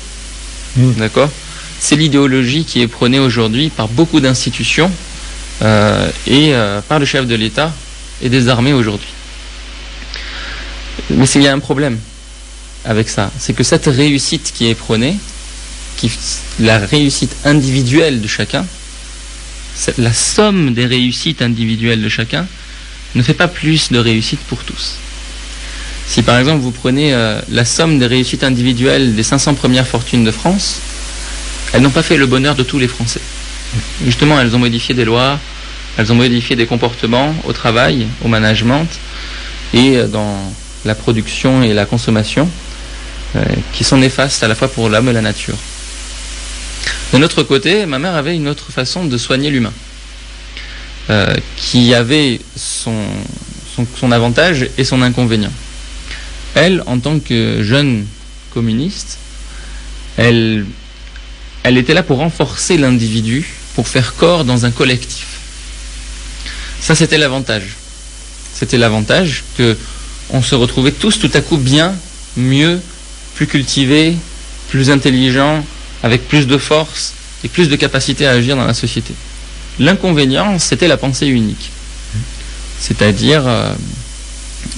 Mm. 0.76 0.94
D'accord 0.94 1.30
C'est 1.80 1.96
l'idéologie 1.96 2.66
qui 2.66 2.82
est 2.82 2.88
prônée 2.88 3.20
aujourd'hui 3.20 3.70
par 3.70 3.88
beaucoup 3.88 4.20
d'institutions 4.20 4.92
euh, 5.62 6.10
et 6.28 6.54
euh, 6.54 6.82
par 6.82 7.00
le 7.00 7.06
chef 7.06 7.28
de 7.28 7.36
l'État 7.36 7.74
et 8.22 8.30
des 8.30 8.48
armées 8.48 8.74
aujourd'hui. 8.74 9.10
Mais 11.10 11.26
il 11.26 11.42
y 11.42 11.48
a 11.48 11.54
un 11.54 11.60
problème 11.60 11.98
avec 12.86 13.10
ça, 13.10 13.32
c'est 13.38 13.54
que 13.54 13.64
cette 13.64 13.86
réussite 13.86 14.52
qui 14.56 14.68
est 14.68 14.76
prônée, 14.76 15.18
la 16.60 16.80
réussite 16.80 17.36
individuelle 17.46 18.22
de 18.22 18.28
chacun, 18.28 18.66
la 19.98 20.14
somme 20.14 20.74
des 20.74 20.86
réussites 20.86 21.42
individuelles 21.42 22.02
de 22.02 22.10
chacun 22.10 22.48
ne 23.14 23.22
fait 23.22 23.34
pas 23.34 23.48
plus 23.48 23.92
de 23.92 24.00
réussite 24.00 24.40
pour 24.42 24.64
tous. 24.64 24.96
Si 26.12 26.24
par 26.24 26.38
exemple 26.38 26.60
vous 26.60 26.72
prenez 26.72 27.14
euh, 27.14 27.40
la 27.50 27.64
somme 27.64 27.98
des 27.98 28.06
réussites 28.06 28.44
individuelles 28.44 29.16
des 29.16 29.24
500 29.24 29.54
premières 29.54 29.88
fortunes 29.88 30.26
de 30.26 30.32
France, 30.32 30.82
elles 31.72 31.82
n'ont 31.82 31.90
pas 31.90 32.04
fait 32.04 32.18
le 32.18 32.26
bonheur 32.26 32.54
de 32.54 32.64
tous 32.64 32.80
les 32.80 32.90
Français. 32.90 33.22
Justement, 34.04 34.38
elles 34.38 34.54
ont 34.54 34.60
modifié 34.60 34.94
des 34.94 35.06
lois, 35.06 35.40
elles 35.98 36.12
ont 36.12 36.16
modifié 36.16 36.58
des 36.58 36.66
comportements 36.66 37.34
au 37.46 37.54
travail, 37.54 38.08
au 38.26 38.28
management 38.28 38.90
et 39.74 39.96
euh, 39.96 40.08
dans 40.08 40.36
la 40.84 40.96
production 40.96 41.64
et 41.64 41.74
la 41.74 41.86
consommation 41.86 42.50
euh, 43.38 43.46
qui 43.72 43.86
sont 43.86 43.98
néfastes 43.98 44.44
à 44.44 44.50
la 44.50 44.56
fois 44.56 44.68
pour 44.68 44.90
l'homme 44.90 45.08
et 45.08 45.14
la 45.14 45.22
nature. 45.22 45.56
D'un 47.14 47.22
autre 47.22 47.42
côté, 47.44 47.86
ma 47.86 48.00
mère 48.00 48.16
avait 48.16 48.36
une 48.36 48.50
autre 48.50 48.70
façon 48.74 49.06
de 49.06 49.18
soigner 49.18 49.50
l'humain, 49.50 49.72
qui 51.56 51.94
avait 51.94 52.42
son 52.58 54.12
avantage 54.12 54.68
et 54.78 54.84
son 54.84 55.02
inconvénient. 55.02 55.54
Elle, 56.56 56.84
en 56.86 57.00
tant 57.00 57.20
que 57.20 57.64
jeune 57.64 58.06
communiste, 58.54 59.18
elle, 60.18 60.66
était 61.66 61.94
là 61.94 62.04
pour 62.04 62.18
renforcer 62.18 62.78
l'individu, 62.78 63.48
pour 63.76 63.88
faire 63.88 64.16
corps 64.16 64.46
dans 64.46 64.66
un 64.66 64.72
collectif. 64.72 65.28
Ça, 66.80 66.96
c'était 66.96 67.18
l'avantage. 67.18 67.76
C'était 68.54 68.78
l'avantage 68.78 69.44
que 69.58 69.78
on 70.34 70.42
se 70.42 70.56
retrouvait 70.56 70.92
tous 70.92 71.20
tout 71.20 71.32
à 71.34 71.42
coup 71.42 71.58
bien, 71.58 71.96
mieux, 72.38 72.80
plus 73.36 73.48
cultivés, 73.48 74.16
plus 74.70 74.90
intelligents, 74.90 75.66
avec 76.04 76.28
plus 76.28 76.48
de 76.48 76.58
force 76.58 77.14
et 77.44 77.50
plus 77.50 77.70
de 77.70 77.76
capacité 77.76 78.26
à 78.28 78.32
agir 78.32 78.56
dans 78.56 78.66
la 78.66 78.74
société. 78.74 79.14
L'inconvénient, 79.80 80.60
c'était 80.60 80.88
la 80.88 80.98
pensée 80.98 81.28
unique. 81.28 81.72
C'est-à-dire 82.80 83.44
euh, 83.46 83.74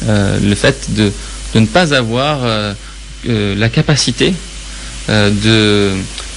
euh, 0.07 0.39
le 0.39 0.55
fait 0.55 0.93
de, 0.93 1.11
ne 1.59 1.65
pas 1.65 1.93
avoir 1.93 2.39
euh, 2.43 2.73
la 3.25 3.69
capacité 3.69 4.33
de, 5.09 5.91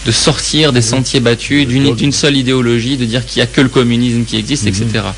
de, 0.07 0.13
sortir 0.13 0.73
des 0.73 0.83
sentiers 0.83 1.21
battus 1.21 1.67
d'une 1.67 2.13
seule 2.13 2.37
idéologie, 2.37 2.97
de 2.97 3.05
dire 3.05 3.25
qu'il 3.25 3.41
n'y 3.41 3.45
a 3.45 3.47
que 3.47 3.61
le 3.61 3.69
communisme 3.69 4.25
qui 4.25 4.37
existe, 4.37 4.67
etc. 4.67 4.87
Mhm. 4.95 5.13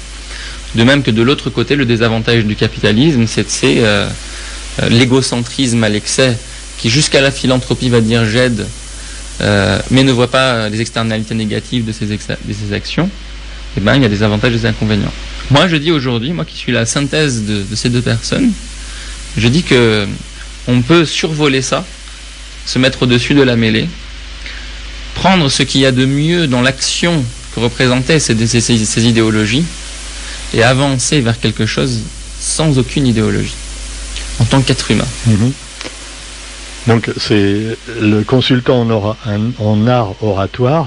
De 0.75 0.85
même 0.85 1.02
que 1.02 1.11
de 1.11 1.23
l'autre 1.23 1.49
côté, 1.49 1.76
le 1.76 1.87
désavantage 1.87 2.45
du 2.45 2.57
capitalisme, 2.57 3.26
c'est 3.26 3.83
l'égocentrisme 4.90 5.83
à 5.83 5.88
l'excès, 5.88 6.37
qui 6.76 6.90
jusqu'à 6.90 7.23
la 7.23 7.31
philanthropie 7.31 7.88
va 7.88 8.02
dire 8.02 8.26
j'aide, 8.26 8.67
mais 9.90 10.02
ne 10.02 10.12
voit 10.12 10.31
pas 10.31 10.69
les 10.69 10.83
externalités 10.83 11.35
négatives 11.35 11.87
de 11.87 11.93
ses, 11.93 12.07
de 12.07 12.19
ses 12.19 12.75
actions. 12.75 13.09
Eh 13.76 13.81
ben, 13.81 13.95
il 13.95 14.02
y 14.02 14.07
a 14.07 14.09
des 14.09 14.23
avantages 14.23 14.52
et 14.52 14.57
des 14.57 14.67
inconvénients. 14.67 15.12
Moi, 15.50 15.69
je 15.69 15.76
dis 15.76 15.93
aujourd'hui, 15.93 16.33
moi 16.33 16.45
qui 16.45 16.57
suis 16.57 16.73
la 16.73 16.85
synthèse 16.85 17.45
de, 17.45 17.64
ces 17.75 17.88
deux 17.88 18.00
personnes, 18.00 18.50
je 19.38 19.49
dis 19.49 19.62
que 19.62 20.07
on 20.66 20.83
peut 20.83 21.04
survoler 21.04 21.62
ça, 21.62 21.85
se 22.66 22.78
mettre 22.78 23.04
au-dessus 23.04 23.35
de 23.35 23.42
la 23.42 23.57
mêlée, 23.57 23.88
prendre 25.14 25.49
ce 25.49 25.62
qu'il 25.62 25.80
y 25.80 25.87
a 25.87 25.92
de 25.92 26.04
mieux 26.04 26.47
dans 26.47 26.61
l'action 26.61 27.25
que 27.54 27.61
représentaient 27.61 28.21
ces, 28.21 29.07
idéologies 29.07 29.64
et 30.54 30.62
avancer 30.62 31.21
vers 31.21 31.40
quelque 31.40 31.66
chose 31.66 32.00
sans 32.40 32.78
aucune 32.78 33.07
idéologie, 33.07 33.54
en 34.38 34.45
tant 34.45 34.61
qu'être 34.61 34.90
humain. 34.90 35.07
Mhm. 35.26 35.52
Donc 36.88 37.11
c'est 37.18 37.76
le 38.00 38.23
consultant 38.23 38.87
en, 39.61 39.87
art 39.87 40.14
oratoire, 40.23 40.87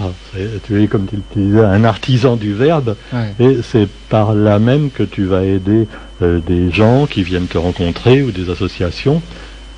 tu 0.66 0.84
es 0.84 0.88
comme 0.88 1.06
tu 1.06 1.18
disais 1.36 1.60
un 1.60 1.84
artisan 1.84 2.38
du 2.38 2.54
verbe, 2.54 2.96
et 3.40 3.58
c'est 3.64 3.88
par 4.10 4.34
là 4.34 4.58
même 4.58 4.90
que 4.90 5.04
tu 5.04 5.26
vas 5.26 5.44
aider 5.44 5.88
euh, 6.24 6.40
des 6.40 6.72
gens 6.72 7.06
qui 7.06 7.22
viennent 7.22 7.48
te 7.48 7.58
rencontrer 7.58 8.24
ou 8.24 8.32
des 8.32 8.50
associations 8.50 9.22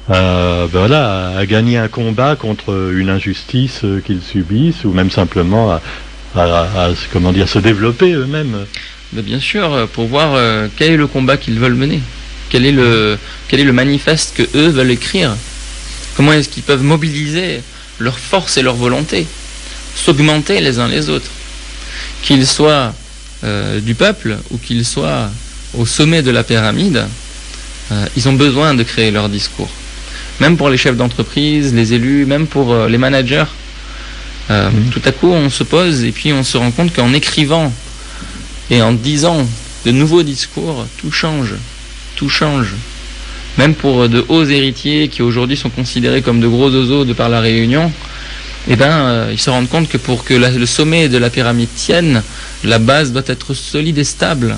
euh, 0.10 0.68
ben 0.68 0.80
voilà, 0.80 1.38
à 1.38 1.46
gagner 1.46 1.78
un 1.78 1.88
combat 1.88 2.36
contre 2.36 2.92
une 2.94 3.10
injustice 3.10 3.82
euh, 3.84 4.02
qu'ils 4.02 4.22
subissent 4.22 4.84
ou 4.84 4.92
même 4.92 5.10
simplement 5.10 5.78
à, 6.36 6.90
comment 7.12 7.32
dire, 7.32 7.48
se 7.48 7.60
développer 7.60 8.14
eux-mêmes. 8.14 8.66
Ben, 9.14 9.24
bien 9.24 9.40
sûr, 9.40 9.88
pour 9.94 10.08
voir 10.08 10.38
quel 10.78 10.92
est 10.92 10.98
le 10.98 11.08
combat 11.08 11.38
qu'ils 11.38 11.60
veulent 11.60 11.76
mener, 11.76 12.02
quel 12.50 12.66
est 12.66 12.72
le, 12.72 13.18
quel 13.48 13.60
est 13.60 13.66
le 13.66 13.74
manifeste 13.74 14.36
que 14.36 14.58
eux 14.58 14.70
veulent 14.70 14.92
écrire. 14.92 15.36
Comment 16.16 16.34
est-ce 16.34 16.50
qu'ils 16.50 16.64
peuvent 16.64 16.84
mobiliser 16.84 17.62
leur 18.00 18.18
force 18.20 18.58
et 18.58 18.62
leur 18.62 18.76
volonté, 18.76 19.26
s'augmenter 19.96 20.60
les 20.62 20.80
uns 20.80 20.88
les 20.88 21.10
autres, 21.10 21.30
qu'ils 22.22 22.48
soient 22.48 22.94
euh, 23.44 23.80
du 23.80 23.96
peuple 23.96 24.38
ou 24.52 24.58
qu'ils 24.58 24.86
soient 24.86 25.30
au 25.78 25.86
sommet 25.86 26.22
de 26.22 26.32
la 26.32 26.44
pyramide, 26.44 27.06
euh, 27.92 28.06
ils 28.16 28.28
ont 28.30 28.34
besoin 28.34 28.74
de 28.74 28.84
créer 28.84 29.12
leur 29.12 29.30
discours. 29.30 29.70
Même 30.40 30.58
pour 30.58 30.70
les 30.70 30.78
chefs 30.78 30.98
d'entreprise, 30.98 31.74
les 31.74 31.94
élus, 31.94 32.26
même 32.26 32.48
pour 32.48 32.74
euh, 32.74 32.88
les 32.88 32.98
managers. 32.98 33.46
Mhm. 34.50 34.90
Tout 34.92 35.02
à 35.06 35.12
coup, 35.14 35.32
on 35.32 35.50
se 35.50 35.64
pose 35.64 36.04
et 36.04 36.12
puis 36.12 36.34
on 36.34 36.44
se 36.44 36.58
rend 36.58 36.70
compte 36.72 36.94
qu'en 36.94 37.14
écrivant 37.14 37.74
et 38.70 38.82
en 38.82 38.92
disant 38.92 39.48
de 39.86 39.92
nouveaux 39.92 40.22
discours, 40.22 40.86
tout 40.98 41.12
change. 41.12 41.54
Tout 42.18 42.30
change 42.30 42.74
même 43.58 43.76
pour 43.76 44.10
de 44.10 44.26
hauts 44.30 44.46
héritiers 44.46 45.08
qui 45.08 45.22
aujourd'hui 45.22 45.58
sont 45.58 45.70
considérés 45.70 46.22
comme 46.22 46.40
de 46.40 46.48
gros 46.48 46.70
oiseaux 46.72 47.06
de 47.06 47.14
par 47.14 47.30
la 47.30 47.40
Réunion, 47.40 47.92
eh 48.68 48.76
ben, 48.76 48.92
euh, 48.92 49.30
ils 49.32 49.40
se 49.40 49.50
rendent 49.50 49.70
compte 49.70 49.90
que 49.90 49.98
pour 49.98 50.24
que 50.24 50.34
le 50.34 50.66
sommet 50.66 51.10
de 51.10 51.18
la 51.18 51.30
pyramide 51.30 51.70
tienne, 51.76 52.24
la 52.64 52.80
base 52.80 53.12
doit 53.12 53.24
être 53.28 53.54
solide 53.54 53.98
et 53.98 54.04
stable. 54.04 54.56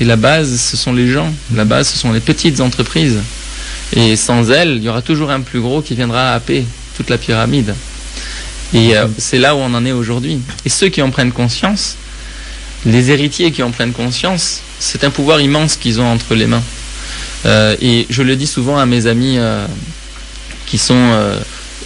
Et 0.00 0.04
la 0.04 0.16
base, 0.16 0.58
ce 0.58 0.76
sont 0.76 0.92
les 0.92 1.10
gens. 1.10 1.32
La 1.54 1.64
base, 1.64 1.88
ce 1.88 1.98
sont 1.98 2.12
les 2.12 2.20
petites 2.20 2.60
entreprises. 2.60 3.18
Et 3.94 4.16
sans 4.16 4.50
elles, 4.50 4.76
il 4.76 4.82
y 4.82 4.88
aura 4.88 5.02
toujours 5.02 5.30
un 5.30 5.40
plus 5.40 5.60
gros 5.60 5.82
qui 5.82 5.94
viendra 5.94 6.32
happer 6.32 6.64
toute 6.96 7.10
la 7.10 7.18
pyramide. 7.18 7.74
Et 8.74 8.96
euh, 8.96 9.06
c'est 9.18 9.38
là 9.38 9.54
où 9.54 9.58
on 9.58 9.72
en 9.74 9.84
est 9.84 9.92
aujourd'hui. 9.92 10.40
Et 10.64 10.68
ceux 10.68 10.88
qui 10.88 11.02
en 11.02 11.10
prennent 11.10 11.32
conscience, 11.32 11.96
les 12.84 13.10
héritiers 13.10 13.52
qui 13.52 13.62
en 13.62 13.70
prennent 13.70 13.92
conscience, 13.92 14.60
c'est 14.78 15.04
un 15.04 15.10
pouvoir 15.10 15.40
immense 15.40 15.76
qu'ils 15.76 16.00
ont 16.00 16.10
entre 16.10 16.34
les 16.34 16.46
mains. 16.46 16.62
Euh, 17.46 17.76
et 17.80 18.06
je 18.10 18.22
le 18.22 18.34
dis 18.36 18.46
souvent 18.46 18.76
à 18.76 18.86
mes 18.86 19.06
amis 19.06 19.36
euh, 19.38 19.66
qui 20.66 20.78
sont 20.78 20.94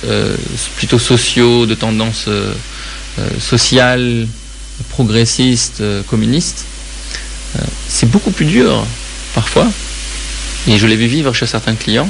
euh, 0.06 0.36
plutôt 0.76 0.98
sociaux, 0.98 1.66
de 1.66 1.74
tendance 1.74 2.28
sociale, 3.38 4.26
progressiste, 4.88 5.82
communiste. 6.08 6.64
c'est 7.86 8.10
beaucoup 8.10 8.30
plus 8.30 8.46
dur, 8.46 8.86
parfois, 9.34 9.68
et 10.66 10.78
je 10.78 10.86
l'ai 10.86 10.96
vu 10.96 11.06
vivre 11.06 11.34
chez 11.34 11.44
certains 11.44 11.74
clients, 11.74 12.08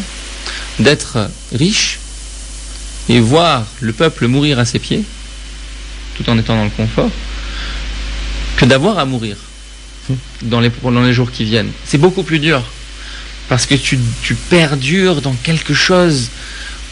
d'être 0.78 1.28
riche 1.52 1.99
et 3.09 3.19
voir 3.19 3.66
le 3.80 3.92
peuple 3.92 4.28
mourir 4.28 4.61
à 4.61 4.64
ses 4.64 4.78
pieds, 4.78 5.02
tout 6.16 6.30
en 6.30 6.38
étant 6.38 6.54
dans 6.54 6.64
le 6.64 6.71
confort, 6.71 7.11
que 8.57 8.66
d'avoir 8.66 9.00
à 9.00 9.04
mourir 9.04 9.37
dans 10.42 10.61
les, 10.61 10.71
dans 10.85 11.02
les 11.02 11.12
jours 11.12 11.33
qui 11.33 11.45
viennent. 11.45 11.73
C'est 11.85 11.99
beaucoup 11.99 12.23
plus 12.23 12.38
dur 12.38 12.62
parce 13.50 13.66
que 13.66 13.75
tu, 13.75 13.99
perdures 14.49 15.21
dans 15.21 15.35
quelque 15.42 15.75
chose 15.75 16.28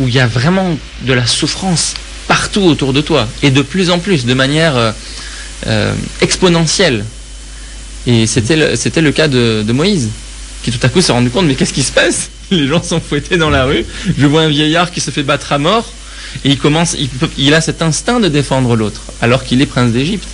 où 0.00 0.08
il 0.08 0.14
y 0.14 0.18
a 0.18 0.26
vraiment 0.26 0.76
de 1.02 1.12
la 1.12 1.24
souffrance 1.24 1.94
partout 2.26 2.62
autour 2.62 2.92
de 2.92 3.00
toi, 3.00 3.28
et 3.44 3.52
de 3.52 3.62
plus 3.62 3.90
en 3.90 4.00
plus, 4.00 4.26
de 4.26 4.34
manière 4.34 4.76
euh, 4.76 4.90
euh, 5.68 5.94
exponentielle. 6.20 7.04
Et 8.08 8.26
c'était 8.26 8.56
le, 8.56 8.74
c'était 8.74 9.00
le 9.00 9.12
cas 9.12 9.28
de, 9.28 9.64
Moïse, 9.72 10.10
qui 10.64 10.72
tout 10.72 10.84
à 10.84 10.88
coup 10.88 11.00
s'est 11.00 11.12
rendu 11.12 11.30
compte, 11.30 11.46
mais 11.46 11.54
qu'est-ce 11.54 11.72
qui 11.72 11.84
se 11.84 11.92
passe? 11.92 12.28
Les 12.50 12.66
gens 12.66 12.82
sont 12.82 13.00
fouettés 13.00 13.36
dans 13.36 13.50
la 13.50 13.64
rue, 13.64 13.86
je 14.18 14.26
vois 14.26 14.42
un 14.42 14.48
vieillard 14.48 14.90
qui 14.90 15.00
se 15.00 15.12
fait 15.12 15.22
battre 15.22 15.52
à 15.52 15.58
mort, 15.58 15.92
et 16.44 16.50
il 16.50 16.58
commence, 16.58 16.96
il, 17.38 17.54
a 17.54 17.60
cet 17.60 17.82
instinct 17.82 18.18
de 18.18 18.28
défendre 18.28 18.74
l'autre, 18.74 19.02
alors 19.22 19.44
qu'il 19.44 19.62
est 19.62 19.66
prince 19.66 19.92
d'Égypte. 19.92 20.26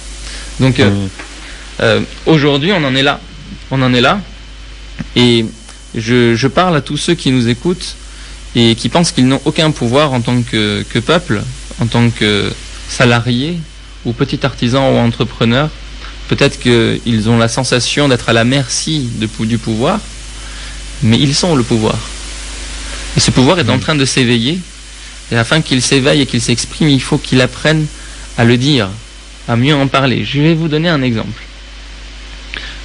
Donc 0.59 0.81
euh, 1.81 2.01
aujourd'hui, 2.25 2.73
on 2.73 2.83
en 2.83 2.95
est 2.95 3.03
là. 3.03 3.21
On 3.71 3.83
en 3.83 3.93
est 3.93 4.01
là. 4.01 4.21
Et 5.17 5.45
je, 5.95 6.47
parle 6.47 6.77
à 6.77 6.81
tous 6.81 6.97
ceux 6.97 7.15
qui 7.15 7.31
nous 7.31 7.49
écoutent 7.49 7.97
et 8.55 8.75
qui 8.75 8.89
pensent 8.89 9.13
qu'ils 9.13 9.27
n'ont 9.27 9.41
aucun 9.45 9.71
pouvoir 9.71 10.13
en 10.13 10.21
tant 10.21 10.43
que, 10.43 10.85
peuple, 11.01 11.43
en 11.81 11.87
tant 11.87 12.11
que 12.11 12.53
salarié 12.89 13.59
ou 14.05 14.13
petit 14.13 14.45
artisan 14.45 14.93
ou 14.93 14.97
entrepreneur. 14.99 15.71
Peut-être 16.29 16.59
qu'ils 16.59 17.29
ont 17.29 17.37
la 17.37 17.49
sensation 17.49 18.09
d'être 18.09 18.29
à 18.29 18.33
la 18.33 18.45
merci 18.45 19.09
du 19.41 19.59
pouvoir, 19.59 20.01
mais 21.03 21.19
ils 21.19 21.35
sont 21.35 21.55
le 21.55 21.63
pouvoir. 21.63 21.99
Et 23.17 23.21
ce 23.21 23.31
pouvoir 23.31 23.59
est 23.59 23.69
en 23.69 23.79
train 23.79 23.95
de 23.95 24.05
s'éveiller. 24.05 24.59
Et 25.33 25.37
afin 25.37 25.61
qu'il 25.61 25.83
s'éveille 25.83 26.23
et 26.23 26.27
qu'il 26.27 26.41
s'exprime, 26.41 26.89
il 26.89 27.01
faut 27.03 27.19
qu'il 27.19 27.41
apprenne 27.41 27.87
à 28.37 28.45
le 28.45 28.57
dire, 28.57 28.89
à 29.49 29.57
mieux 29.57 29.75
en 29.75 29.87
parler. 29.87 30.25
Je 30.25 30.41
vais 30.41 30.55
vous 30.55 30.69
donner 30.69 30.89
un 30.89 31.03
exemple. 31.03 31.43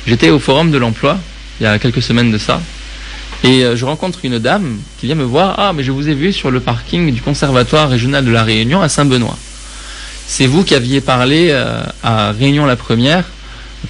J'étais 0.06 0.30
au 0.30 0.40
forum 0.40 0.72
de 0.72 0.78
l'emploi 0.78 1.20
il 1.60 1.64
y 1.64 1.68
a 1.68 1.78
quelques 1.78 2.02
semaines 2.02 2.32
de 2.32 2.38
ça, 2.38 2.62
et 3.44 3.64
euh, 3.64 3.76
je 3.76 3.86
rencontre 3.86 4.20
une 4.24 4.40
dame 4.40 4.80
qui 5.00 5.06
vient 5.06 5.16
me 5.16 5.24
voir. 5.24 5.56
Ah, 5.58 5.74
mais 5.74 5.84
je 5.84 5.92
vous 5.92 6.10
ai 6.10 6.14
vu 6.14 6.34
sur 6.34 6.52
le 6.52 6.60
parking 6.60 7.12
du 7.14 7.22
Conservatoire 7.22 7.90
régional 7.90 8.26
de 8.26 8.32
la 8.32 8.44
Réunion 8.44 8.82
à 8.82 8.90
Saint-Benoît. 8.90 9.38
C'est 10.28 10.46
vous 10.46 10.64
qui 10.64 10.76
aviez 10.76 11.02
parlé 11.02 11.48
euh, 11.52 11.82
à 12.04 12.32
Réunion 12.32 12.66
la 12.66 12.76
Première 12.76 13.26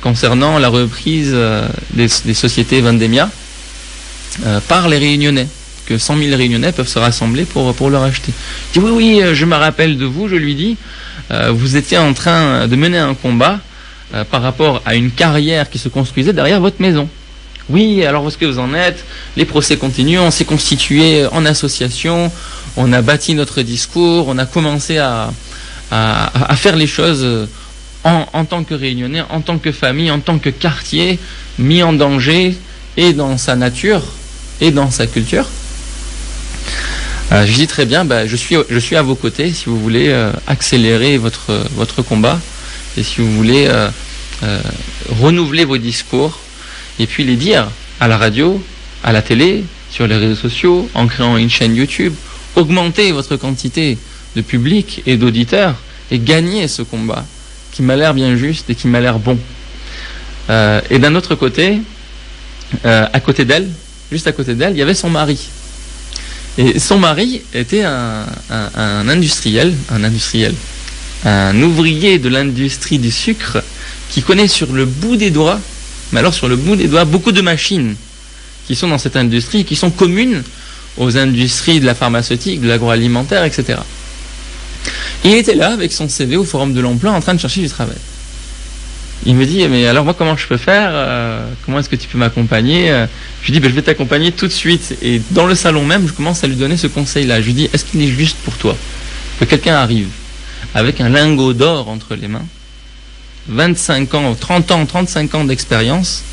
concernant 0.02 0.60
la 0.60 0.70
reprise 0.70 1.32
euh, 1.34 1.68
des, 1.92 2.08
sociétés 2.08 2.82
Vendemia 2.82 3.30
par 4.68 4.88
les 4.88 4.98
Réunionnais. 4.98 5.48
Que 5.88 5.98
100 5.98 6.18
000 6.18 6.38
Réunionnais 6.38 6.72
peuvent 6.72 6.88
se 6.88 7.00
rassembler 7.00 7.46
pour, 7.46 7.74
pour 7.74 7.90
le 7.90 7.98
racheter. 7.98 8.32
Je 8.74 8.80
dis 8.80 8.86
oui, 8.86 8.92
oui, 8.94 9.22
je 9.34 9.46
me 9.46 9.56
rappelle 9.56 9.98
de 9.98 10.06
vous. 10.06 10.30
Je 10.30 10.36
lui 10.36 10.54
dis, 10.54 10.78
vous 11.50 11.76
étiez 11.76 11.98
en 11.98 12.14
train 12.14 12.68
de 12.68 12.76
mener 12.76 13.00
un 13.00 13.16
combat 13.16 13.60
par 14.30 14.44
rapport 14.44 14.84
à 14.86 14.94
une 14.94 15.10
carrière 15.10 15.68
qui 15.68 15.80
se 15.80 15.90
construisait 15.90 16.32
derrière 16.32 16.62
votre 16.62 16.80
maison. 16.80 17.10
Oui, 17.70 18.04
alors 18.04 18.24
où 18.24 18.30
est-ce 18.30 18.38
que 18.38 18.46
vous 18.46 18.58
en 18.58 18.74
êtes? 18.74 19.06
Les 19.38 19.46
procès 19.46 19.78
continuent, 19.78 20.20
on 20.20 20.32
s'est 20.32 20.46
constitué 20.46 21.28
en 21.28 21.46
association, 21.46 22.32
on 22.78 22.92
a 22.94 23.02
bâti 23.04 23.36
notre 23.36 23.62
discours, 23.62 24.28
on 24.28 24.40
a 24.40 24.48
commencé 24.48 24.98
à, 24.98 25.32
faire 26.56 26.76
les 26.76 26.88
choses 26.88 27.48
en, 28.04 28.46
tant 28.46 28.64
que 28.64 28.74
réunionnais, 28.74 29.22
en 29.30 29.42
tant 29.42 29.60
que 29.60 29.72
famille, 29.72 30.10
en 30.10 30.20
tant 30.20 30.40
que 30.40 30.50
quartier, 30.50 31.20
mis 31.60 31.84
en 31.84 31.94
danger 31.94 32.58
et 32.98 33.14
dans 33.14 33.38
sa 33.38 33.56
nature 33.56 34.02
et 34.62 34.72
dans 34.72 34.90
sa 34.90 35.06
culture. 35.06 35.48
je 37.32 37.54
dis 37.54 37.68
très 37.68 37.86
bien, 37.86 38.04
bah, 38.04 38.26
je, 38.26 38.36
suis, 38.36 38.56
je 38.68 38.80
suis 38.80 38.96
à 38.96 39.04
vos 39.04 39.16
côtés 39.16 39.52
si 39.52 39.66
vous 39.66 39.80
voulez 39.80 40.12
accélérer 40.48 41.20
votre, 41.20 41.54
votre 41.76 42.02
combat 42.02 42.40
et 42.98 43.04
si 43.04 43.22
vous 43.22 43.32
voulez 43.32 43.70
renouveler 45.22 45.66
vos 45.66 45.78
discours 45.78 46.40
et 47.00 47.08
puis 47.08 47.24
les 47.24 47.36
dire 47.36 47.70
à 48.00 48.08
la 48.08 48.18
radio, 48.18 48.62
à 49.04 49.12
la 49.12 49.22
télé, 49.22 49.64
sur 49.90 50.06
les 50.06 50.18
réseaux 50.18 50.36
sociaux, 50.36 50.90
en 50.94 51.08
créant 51.08 51.38
une 51.38 51.50
chaîne 51.50 51.76
YouTube, 51.76 52.14
augmenter 52.56 53.12
votre 53.12 53.38
quantité 53.38 53.98
de 54.36 54.42
public 54.42 55.02
et 55.06 55.18
d'auditeurs 55.18 55.76
et 56.12 56.20
gagner 56.20 56.68
ce 56.68 56.82
combat 56.82 57.26
qui 57.72 57.82
m'a 57.82 57.96
l'air 57.96 58.14
bien 58.14 58.36
juste 58.36 58.70
et 58.70 58.76
qui 58.76 58.88
m'a 58.88 59.00
l'air 59.00 59.20
bon. 59.20 59.38
Euh, 60.50 60.82
et 60.90 61.00
d'un 61.00 61.16
autre 61.16 61.36
côté, 61.36 61.80
euh, 62.86 63.08
à 63.12 63.20
côté 63.20 63.46
d'elle, 63.46 63.70
juste 64.12 64.28
à 64.28 64.32
côté 64.32 64.54
d'elle, 64.56 64.74
il 64.74 64.80
y 64.80 64.82
avait 64.82 64.94
son 64.94 65.10
mari. 65.10 65.50
Et 66.58 66.80
son 66.80 67.00
mari 67.00 67.42
était 67.54 67.84
un 67.84 68.26
industriel, 69.08 69.74
un 69.90 70.04
industriel, 70.04 70.54
un 71.26 71.62
ouvrier 71.62 72.20
de 72.20 72.28
l'industrie 72.28 73.00
du 73.00 73.12
sucre 73.12 73.64
qui 74.10 74.22
connaît 74.22 74.48
sur 74.48 74.74
le 74.74 74.86
bout 74.86 75.16
des 75.16 75.30
doigts, 75.30 75.60
mais 76.12 76.20
alors 76.20 76.34
sur 76.34 76.48
le 76.48 76.56
bout 76.56 76.76
des 76.76 76.88
doigts, 76.88 77.06
beaucoup 77.06 77.32
de 77.32 77.42
machines 77.42 77.96
qui 78.68 78.76
sont 78.76 78.88
dans 78.88 78.98
cette 78.98 79.16
industrie, 79.16 79.66
qui 79.66 79.76
sont 79.76 79.90
communes 79.90 80.44
aux 80.98 81.18
industries 81.18 81.80
de 81.80 81.86
la 81.86 81.96
pharmaceutique, 81.96 82.62
de 82.62 82.68
l'agroalimentaire, 82.68 83.44
etc. 83.44 83.80
il 85.24 85.34
était 85.34 85.56
là 85.56 85.74
avec 85.74 85.92
son 85.92 86.08
CV 86.10 86.38
au 86.38 86.44
Forum 86.44 86.74
de 86.74 86.82
l'Emploi 86.82 87.12
en 87.12 87.22
train 87.22 87.34
de 87.34 87.40
chercher 87.40 87.62
du 87.62 87.70
travail. 87.70 87.98
Il 89.26 89.36
me 89.36 89.46
dit, 89.46 89.68
mais 89.68 89.86
alors 89.86 90.06
moi 90.06 90.14
comment 90.18 90.38
je 90.38 90.48
peux 90.48 90.58
faire 90.58 90.92
euh, 90.94 91.46
Comment 91.66 91.80
est-ce 91.80 91.90
que 91.90 91.98
tu 91.98 92.08
peux 92.08 92.18
m'accompagner 92.18 92.90
euh, 92.90 93.06
Je 93.42 93.48
lui 93.48 93.54
dis, 93.54 93.60
ben, 93.60 93.70
je 93.70 93.76
vais 93.76 93.82
t'accompagner 93.82 94.32
tout 94.32 94.48
de 94.48 94.52
suite. 94.52 94.98
Et 95.02 95.22
dans 95.32 95.46
le 95.46 95.56
salon 95.56 95.84
même, 95.84 96.08
je 96.08 96.14
commence 96.14 96.44
à 96.44 96.48
lui 96.48 96.56
donner 96.56 96.78
ce 96.78 96.88
conseil-là. 96.88 97.42
Je 97.42 97.48
lui 97.48 97.54
dis, 97.54 97.70
est-ce 97.74 97.84
qu'il 97.84 98.02
est 98.02 98.08
juste 98.08 98.38
pour 98.46 98.54
toi? 98.56 98.78
Que 99.40 99.46
quelqu'un 99.46 99.76
arrive 99.76 100.08
avec 100.74 101.02
un 101.02 101.10
lingot 101.10 101.54
d'or 101.54 101.90
entre 101.90 102.16
les 102.16 102.28
mains, 102.28 102.46
25 103.50 104.14
ans, 104.14 104.36
30 104.40 104.72
ans, 104.72 104.86
35 104.86 105.36
ans 105.36 105.44
d'expérience, 105.44 106.24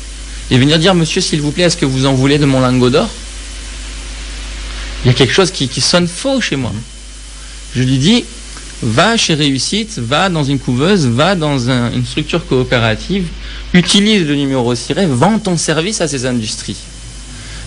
et 0.49 0.57
venir 0.57 0.79
dire, 0.79 0.95
monsieur, 0.95 1.19
s'il 1.19 1.41
vous 1.41 1.51
plaît, 1.51 1.63
est-ce 1.63 1.77
que 1.77 1.85
vous 1.85 2.05
en 2.05 2.13
voulez 2.13 2.37
de 2.37 2.45
mon 2.45 2.61
lingot 2.61 2.89
d'or? 2.89 3.09
Il 5.03 5.07
y 5.07 5.11
a 5.11 5.13
quelque 5.13 5.33
chose 5.33 5.51
qui, 5.51 5.81
sonne 5.81 6.07
faux 6.07 6.41
chez 6.41 6.55
moi. 6.55 6.71
Je 7.75 7.83
lui 7.83 7.97
dis, 7.97 8.23
va 8.81 9.17
chez 9.17 9.33
Réussite, 9.33 9.99
va 9.99 10.29
dans 10.29 10.43
une 10.43 10.59
couveuse, 10.59 11.05
va 11.07 11.35
dans 11.35 11.69
une 11.69 12.05
structure 12.05 12.45
coopérative, 12.45 13.25
utilise 13.73 14.25
le 14.25 14.35
numéro 14.35 14.73
ciré, 14.75 15.05
vends 15.05 15.39
ton 15.39 15.57
service 15.57 16.01
à 16.01 16.07
ces 16.07 16.25
industries. 16.25 16.77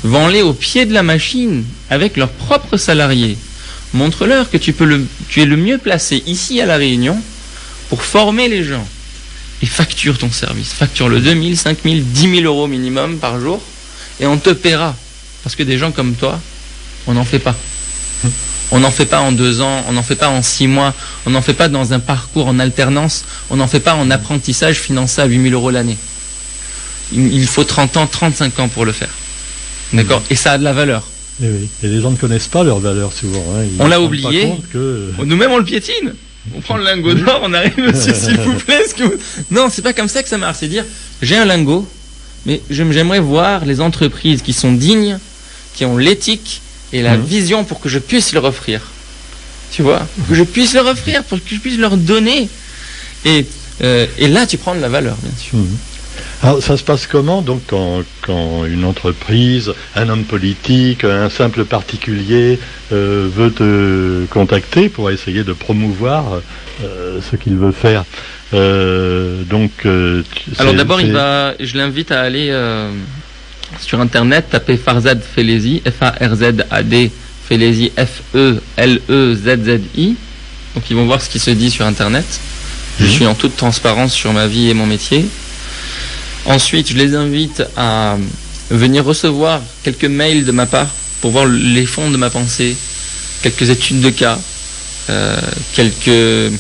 Vends-les 0.02 0.42
au 0.42 0.54
pied 0.54 0.86
de 0.86 0.94
la 0.94 1.02
machine 1.02 1.64
avec 1.90 2.16
leurs 2.16 2.30
propres 2.30 2.78
salariés. 2.78 3.36
Montre-leur 3.92 4.50
que 4.50 4.56
tu, 4.56 4.72
peux 4.72 4.84
le, 4.84 5.06
tu 5.28 5.42
es 5.42 5.44
le 5.44 5.56
mieux 5.56 5.78
placé 5.78 6.22
ici 6.26 6.60
à 6.60 6.66
La 6.66 6.76
Réunion 6.76 7.20
pour 7.88 8.02
former 8.02 8.48
les 8.48 8.64
gens 8.64 8.86
et 9.62 9.66
facture 9.66 10.18
ton 10.18 10.30
service. 10.30 10.72
Facture 10.72 11.08
le 11.08 11.20
2000, 11.20 11.56
5000, 11.56 12.04
10 12.04 12.20
000 12.36 12.42
euros 12.42 12.66
minimum 12.66 13.18
par 13.18 13.40
jour 13.40 13.60
et 14.20 14.26
on 14.26 14.38
te 14.38 14.50
paiera. 14.50 14.94
Parce 15.42 15.56
que 15.56 15.62
des 15.62 15.78
gens 15.78 15.92
comme 15.92 16.14
toi, 16.14 16.40
on 17.06 17.14
n'en 17.14 17.24
fait 17.24 17.38
pas. 17.38 17.56
On 18.72 18.78
n'en 18.78 18.90
fait 18.90 19.06
pas 19.06 19.20
en 19.20 19.32
deux 19.32 19.62
ans, 19.62 19.84
on 19.88 19.92
n'en 19.92 20.02
fait 20.02 20.14
pas 20.14 20.28
en 20.28 20.42
six 20.42 20.68
mois, 20.68 20.94
on 21.26 21.30
n'en 21.30 21.42
fait 21.42 21.54
pas 21.54 21.68
dans 21.68 21.92
un 21.92 21.98
parcours 21.98 22.46
en 22.46 22.60
alternance, 22.60 23.24
on 23.50 23.56
n'en 23.56 23.66
fait 23.66 23.80
pas 23.80 23.94
en 23.94 24.10
apprentissage 24.10 24.78
financé 24.78 25.20
à 25.20 25.24
8 25.24 25.42
000 25.50 25.54
euros 25.54 25.70
l'année. 25.70 25.96
Il 27.12 27.46
faut 27.48 27.64
30 27.64 27.96
ans, 27.96 28.06
35 28.06 28.60
ans 28.60 28.68
pour 28.68 28.84
le 28.84 28.92
faire. 28.92 29.08
D'accord? 29.92 30.22
Et 30.30 30.36
ça 30.36 30.52
a 30.52 30.58
de 30.58 30.62
la 30.62 30.72
valeur. 30.72 31.02
Et, 31.42 31.48
oui. 31.48 31.68
et 31.82 31.88
les 31.88 32.00
gens 32.00 32.12
ne 32.12 32.16
connaissent 32.16 32.46
pas 32.46 32.62
leur 32.62 32.78
valeur 32.78 33.12
souvent. 33.12 33.44
Hein. 33.56 33.64
on 33.80 33.88
l'a 33.88 34.00
oublié. 34.00 34.52
Que... 34.72 35.10
Nous-mêmes, 35.24 35.50
on 35.50 35.58
le 35.58 35.64
piétine. 35.64 36.14
On 36.54 36.60
prend 36.60 36.76
le 36.76 36.84
lingot 36.84 37.14
d'or, 37.14 37.40
on 37.44 37.52
arrive, 37.52 37.78
monsieur, 37.78 38.14
s'il 38.14 38.38
vous 38.40 38.54
plaît. 38.54 38.82
Ce 38.88 38.94
que 38.94 39.18
Non, 39.50 39.68
c'est 39.70 39.82
pas 39.82 39.92
comme 39.92 40.08
ça 40.08 40.22
que 40.22 40.28
ça 40.28 40.38
marche. 40.38 40.58
C'est 40.60 40.68
dire, 40.68 40.84
j'ai 41.22 41.36
un 41.36 41.44
lingot, 41.44 41.86
mais 42.46 42.60
j'aimerais 42.70 43.20
voir 43.20 43.64
les 43.64 43.80
entreprises 43.80 44.42
qui 44.42 44.52
sont 44.52 44.72
dignes, 44.72 45.18
qui 45.74 45.84
ont 45.84 45.96
l'éthique 45.96 46.62
et 46.92 47.02
la 47.02 47.16
mhm. 47.16 47.24
vision 47.24 47.64
pour 47.64 47.80
que 47.80 47.88
je 47.88 47.98
puisse 47.98 48.32
leur 48.32 48.44
offrir. 48.44 48.80
Tu 49.70 49.82
vois 49.82 50.06
Que 50.28 50.34
je 50.34 50.42
puisse 50.42 50.72
leur 50.72 50.86
offrir, 50.86 51.22
pour 51.24 51.38
que 51.38 51.54
je 51.54 51.60
puisse 51.60 51.78
leur 51.78 51.96
donner. 51.96 52.48
Et, 53.24 53.46
euh, 53.82 54.06
et 54.18 54.26
là, 54.26 54.46
tu 54.46 54.56
prends 54.56 54.74
de 54.74 54.80
la 54.80 54.88
valeur, 54.88 55.16
bien 55.22 55.32
sûr. 55.38 55.58
Mhm. 55.58 55.76
Alors, 56.42 56.62
ça 56.62 56.76
se 56.76 56.84
passe 56.84 57.06
comment 57.06 57.42
donc 57.42 57.62
quand, 57.66 58.64
une 58.64 58.84
entreprise, 58.84 59.72
un 59.94 60.08
homme 60.08 60.24
politique, 60.24 61.04
un 61.04 61.30
simple 61.30 61.64
particulier 61.64 62.58
euh, 62.92 63.28
veut 63.32 63.52
te 63.52 64.24
contacter 64.26 64.88
pour 64.88 65.10
essayer 65.10 65.44
de 65.44 65.52
promouvoir 65.52 66.40
euh, 66.82 67.20
ce 67.30 67.36
qu'il 67.36 67.56
veut 67.56 67.72
faire 67.72 68.04
euh, 68.54 69.42
Donc, 69.44 69.86
alors 70.58 70.74
d'abord, 70.74 71.00
il 71.00 71.12
va, 71.12 71.54
je 71.60 71.76
l'invite 71.76 72.12
à 72.12 72.20
aller 72.20 72.52
sur 73.78 74.00
internet, 74.00 74.46
taper 74.50 74.76
Farzad 74.76 75.22
Felezi, 75.22 75.82
F-A-R-Z-A-D 75.86 77.10
Felezi, 77.50 77.92
F-E-L-E-Z-Z-I. 77.96 78.56
Donc 80.74 80.88
ils 80.88 80.96
vont 80.96 81.06
voir 81.06 81.20
ce 81.20 81.28
qui 81.28 81.40
se 81.40 81.50
dit 81.50 81.70
sur 81.70 81.84
internet. 81.84 82.24
Je 82.98 83.04
mhm. 83.04 83.10
suis 83.10 83.26
en 83.26 83.34
toute 83.34 83.56
transparence 83.56 84.12
sur 84.12 84.32
ma 84.32 84.46
vie 84.46 84.70
et 84.70 84.74
mon 84.74 84.86
métier. 84.86 85.26
Ensuite, 86.46 86.88
je 86.90 86.96
les 86.96 87.14
invite 87.14 87.62
à 87.76 88.16
venir 88.70 89.04
recevoir 89.04 89.60
quelques 89.82 90.04
mails 90.04 90.44
de 90.44 90.52
ma 90.52 90.66
part 90.66 90.88
pour 91.20 91.32
voir 91.32 91.46
les 91.46 91.86
fonds 91.86 92.10
de 92.10 92.16
ma 92.16 92.30
pensée, 92.30 92.76
quelques 93.42 93.68
études 93.68 94.00
de 94.00 94.10
cas, 94.10 94.38
euh, 95.10 95.36
quelques 95.74 96.52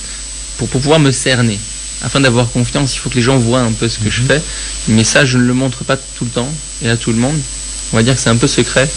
pour, 0.58 0.68
pouvoir 0.68 0.98
me 0.98 1.10
cerner. 1.10 1.58
Afin 2.02 2.20
d'avoir 2.20 2.50
confiance, 2.50 2.94
il 2.94 2.98
faut 2.98 3.10
que 3.10 3.14
les 3.14 3.22
gens 3.22 3.38
voient 3.38 3.60
un 3.60 3.72
peu 3.72 3.88
ce 3.88 3.98
que 3.98 4.10
je 4.10 4.20
mhm. 4.22 4.28
fais. 4.28 4.42
Mais 4.88 5.04
ça, 5.04 5.24
je 5.24 5.38
ne 5.38 5.44
le 5.44 5.54
montre 5.54 5.84
pas 5.84 5.96
tout 5.96 6.24
le 6.24 6.30
temps 6.30 6.52
et 6.82 6.90
à 6.90 6.96
tout 6.96 7.12
le 7.12 7.18
monde. 7.18 7.38
On 7.92 7.96
va 7.96 8.02
dire 8.02 8.14
que 8.14 8.20
c'est 8.20 8.30
un 8.30 8.36
peu 8.36 8.46
secret 8.46 8.88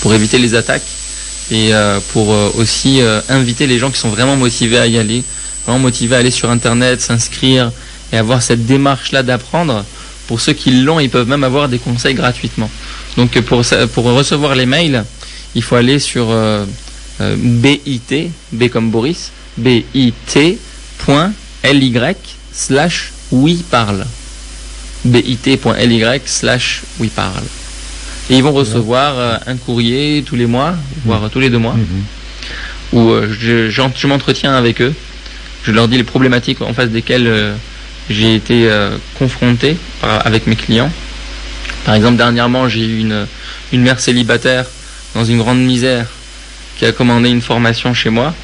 pour 0.00 0.14
éviter 0.14 0.38
les 0.38 0.54
attaques 0.54 0.86
et 1.50 1.74
euh, 1.74 2.00
pour 2.12 2.32
euh, 2.32 2.50
aussi 2.56 3.00
inviter 3.28 3.66
les 3.66 3.78
gens 3.78 3.90
qui 3.90 3.98
sont 3.98 4.10
vraiment 4.10 4.36
motivés 4.36 4.78
à 4.78 4.86
y 4.86 4.98
aller, 4.98 5.22
vraiment 5.64 5.78
motivés 5.78 6.16
à 6.16 6.18
aller 6.18 6.30
sur 6.32 6.50
Internet, 6.50 7.00
s'inscrire, 7.00 7.70
et 8.12 8.16
avoir 8.16 8.42
cette 8.42 8.66
démarche-là 8.66 9.22
d'apprendre. 9.22 9.84
Pour 10.26 10.40
ceux 10.40 10.52
qui 10.54 10.82
l'ont, 10.82 10.98
ils 10.98 11.10
peuvent 11.10 11.28
même 11.28 11.44
avoir 11.44 11.68
des 11.68 11.78
conseils 11.78 12.14
gratuitement. 12.14 12.70
Donc 13.16 13.40
pour, 13.42 13.62
pour 13.94 14.04
recevoir 14.04 14.54
les 14.54 14.66
mails, 14.66 15.04
il 15.54 15.62
faut 15.62 15.76
aller 15.76 15.98
sur 15.98 16.30
euh, 16.30 16.64
euh, 17.20 17.36
BIT, 17.38 18.30
B 18.52 18.68
comme 18.68 18.90
Boris, 18.90 19.30
BIT.ly 19.56 20.12
slash 22.52 23.12
oui 23.32 23.64
parle. 23.70 24.04
BIT.ly 25.04 26.20
slash 26.24 26.82
oui 26.98 27.08
parle. 27.08 27.44
Et 28.28 28.36
ils 28.36 28.42
vont 28.42 28.52
recevoir 28.52 29.14
euh, 29.16 29.36
un 29.46 29.56
courrier 29.56 30.24
tous 30.26 30.36
les 30.36 30.46
mois, 30.46 30.74
voire 31.04 31.22
mmh. 31.22 31.30
tous 31.30 31.40
les 31.40 31.48
deux 31.48 31.58
mois, 31.58 31.74
mmh. 31.74 32.96
où 32.96 33.14
je, 33.30 33.70
je 33.70 34.06
m'entretiens 34.06 34.54
avec 34.54 34.82
eux. 34.82 34.92
Je 35.62 35.72
leur 35.72 35.88
dis 35.88 35.96
les 35.96 36.04
problématiques 36.04 36.60
en 36.60 36.74
face 36.74 36.90
desquelles 36.90 37.54
j'ai 38.08 38.34
été 38.34 38.68
euh, 38.68 38.96
confronté 39.18 39.76
avec 40.02 40.46
mes 40.46 40.56
clients. 40.56 40.90
Par 41.84 41.94
exemple, 41.94 42.16
dernièrement, 42.16 42.68
j'ai 42.68 42.84
eu 42.84 42.98
une, 43.00 43.26
une 43.72 43.82
mère 43.82 44.00
célibataire 44.00 44.66
dans 45.14 45.24
une 45.24 45.38
grande 45.38 45.60
misère 45.60 46.06
qui 46.78 46.84
a 46.84 46.92
commandé 46.92 47.28
une 47.30 47.40
formation 47.40 47.94
chez 47.94 48.10
moi. 48.10 48.34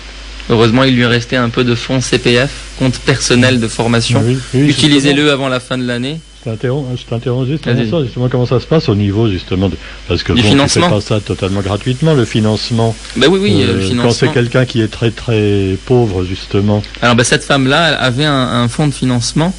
Heureusement, 0.51 0.85
il 0.85 0.96
lui 0.96 1.07
restait 1.07 1.37
un 1.37 1.48
peu 1.51 1.64
de 1.64 1.75
fonds 1.75 2.01
CPF, 2.01 2.51
compte 2.79 2.98
personnel 2.98 3.61
de 3.61 3.68
formation. 3.68 4.25
Utilisez-le 4.55 5.31
avant 5.31 5.48
la 5.48 5.61
fin 5.61 5.79
de 5.79 5.87
l'année. 5.87 6.20
Je 6.44 6.50
t'interromps 6.50 7.48
justement, 7.48 8.02
justement 8.02 8.28
comment 8.28 8.46
ça 8.46 8.59
se 8.59 8.66
passe 8.66 8.88
au 8.88 8.94
niveau 8.96 9.28
justement 9.28 9.68
de 9.68 9.76
parce 10.09 10.24
que 10.24 10.33
bon, 10.33 10.40
tu 10.40 10.68
fais 10.68 10.81
pas 10.81 11.00
ça 11.00 11.20
totalement 11.20 11.61
gratuitement 11.61 12.14
le 12.14 12.24
financement. 12.24 12.96
Ben 13.16 13.28
oui 13.28 13.38
oui 13.40 13.62
euh, 13.62 13.81
financement. 13.81 14.02
Quand 14.02 14.11
c'est 14.11 14.33
quelqu'un 14.33 14.64
qui 14.64 14.81
est 14.81 14.88
très 14.88 15.12
très 15.12 15.76
pauvre 15.87 16.24
justement. 16.24 16.83
Alors 17.00 17.14
ben, 17.14 17.22
cette 17.22 17.44
femme 17.44 17.68
là 17.68 17.96
avait 17.96 18.24
un, 18.24 18.62
un 18.62 18.68
fonds 18.68 18.88
de 18.88 18.92
financement 18.92 19.55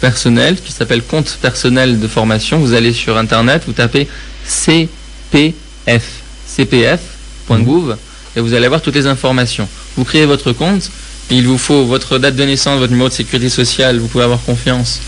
personnel 0.00 0.56
qui 0.60 0.72
s'appelle 0.72 1.02
compte 1.02 1.38
personnel 1.40 1.98
de 1.98 2.08
formation. 2.08 2.58
Vous 2.58 2.74
allez 2.74 2.92
sur 2.92 3.16
internet, 3.16 3.62
vous 3.66 3.72
tapez 3.72 4.06
CPF 4.44 6.04
cpf.gouv 6.48 7.96
et 8.36 8.40
vous 8.40 8.54
allez 8.54 8.66
avoir 8.66 8.82
toutes 8.82 8.94
les 8.94 9.06
informations. 9.06 9.68
Vous 9.96 10.04
créez 10.04 10.26
votre 10.26 10.52
compte, 10.52 10.90
il 11.30 11.46
vous 11.46 11.58
faut 11.58 11.84
votre 11.84 12.18
date 12.18 12.36
de 12.36 12.44
naissance, 12.44 12.78
votre 12.78 12.92
numéro 12.92 13.08
de 13.08 13.14
sécurité 13.14 13.48
sociale, 13.48 13.98
vous 13.98 14.08
pouvez 14.08 14.24
avoir 14.24 14.42
confiance 14.42 15.00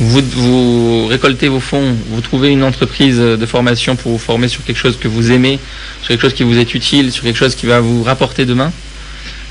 vous, 0.00 1.06
récoltez 1.08 1.48
vos 1.48 1.60
fonds, 1.60 1.96
vous 2.10 2.20
trouvez 2.20 2.50
une 2.50 2.62
entreprise 2.62 3.18
de 3.18 3.46
formation 3.46 3.96
pour 3.96 4.12
vous 4.12 4.18
former 4.18 4.48
sur 4.48 4.64
quelque 4.64 4.76
chose 4.78 4.96
que 4.98 5.08
vous 5.08 5.32
aimez, 5.32 5.58
sur 6.00 6.08
quelque 6.08 6.20
chose 6.22 6.34
qui 6.34 6.44
vous 6.44 6.56
est 6.58 6.74
utile, 6.74 7.10
sur 7.10 7.24
quelque 7.24 7.38
chose 7.38 7.54
qui 7.56 7.66
va 7.66 7.80
vous 7.80 8.02
rapporter 8.04 8.44
demain. 8.46 8.72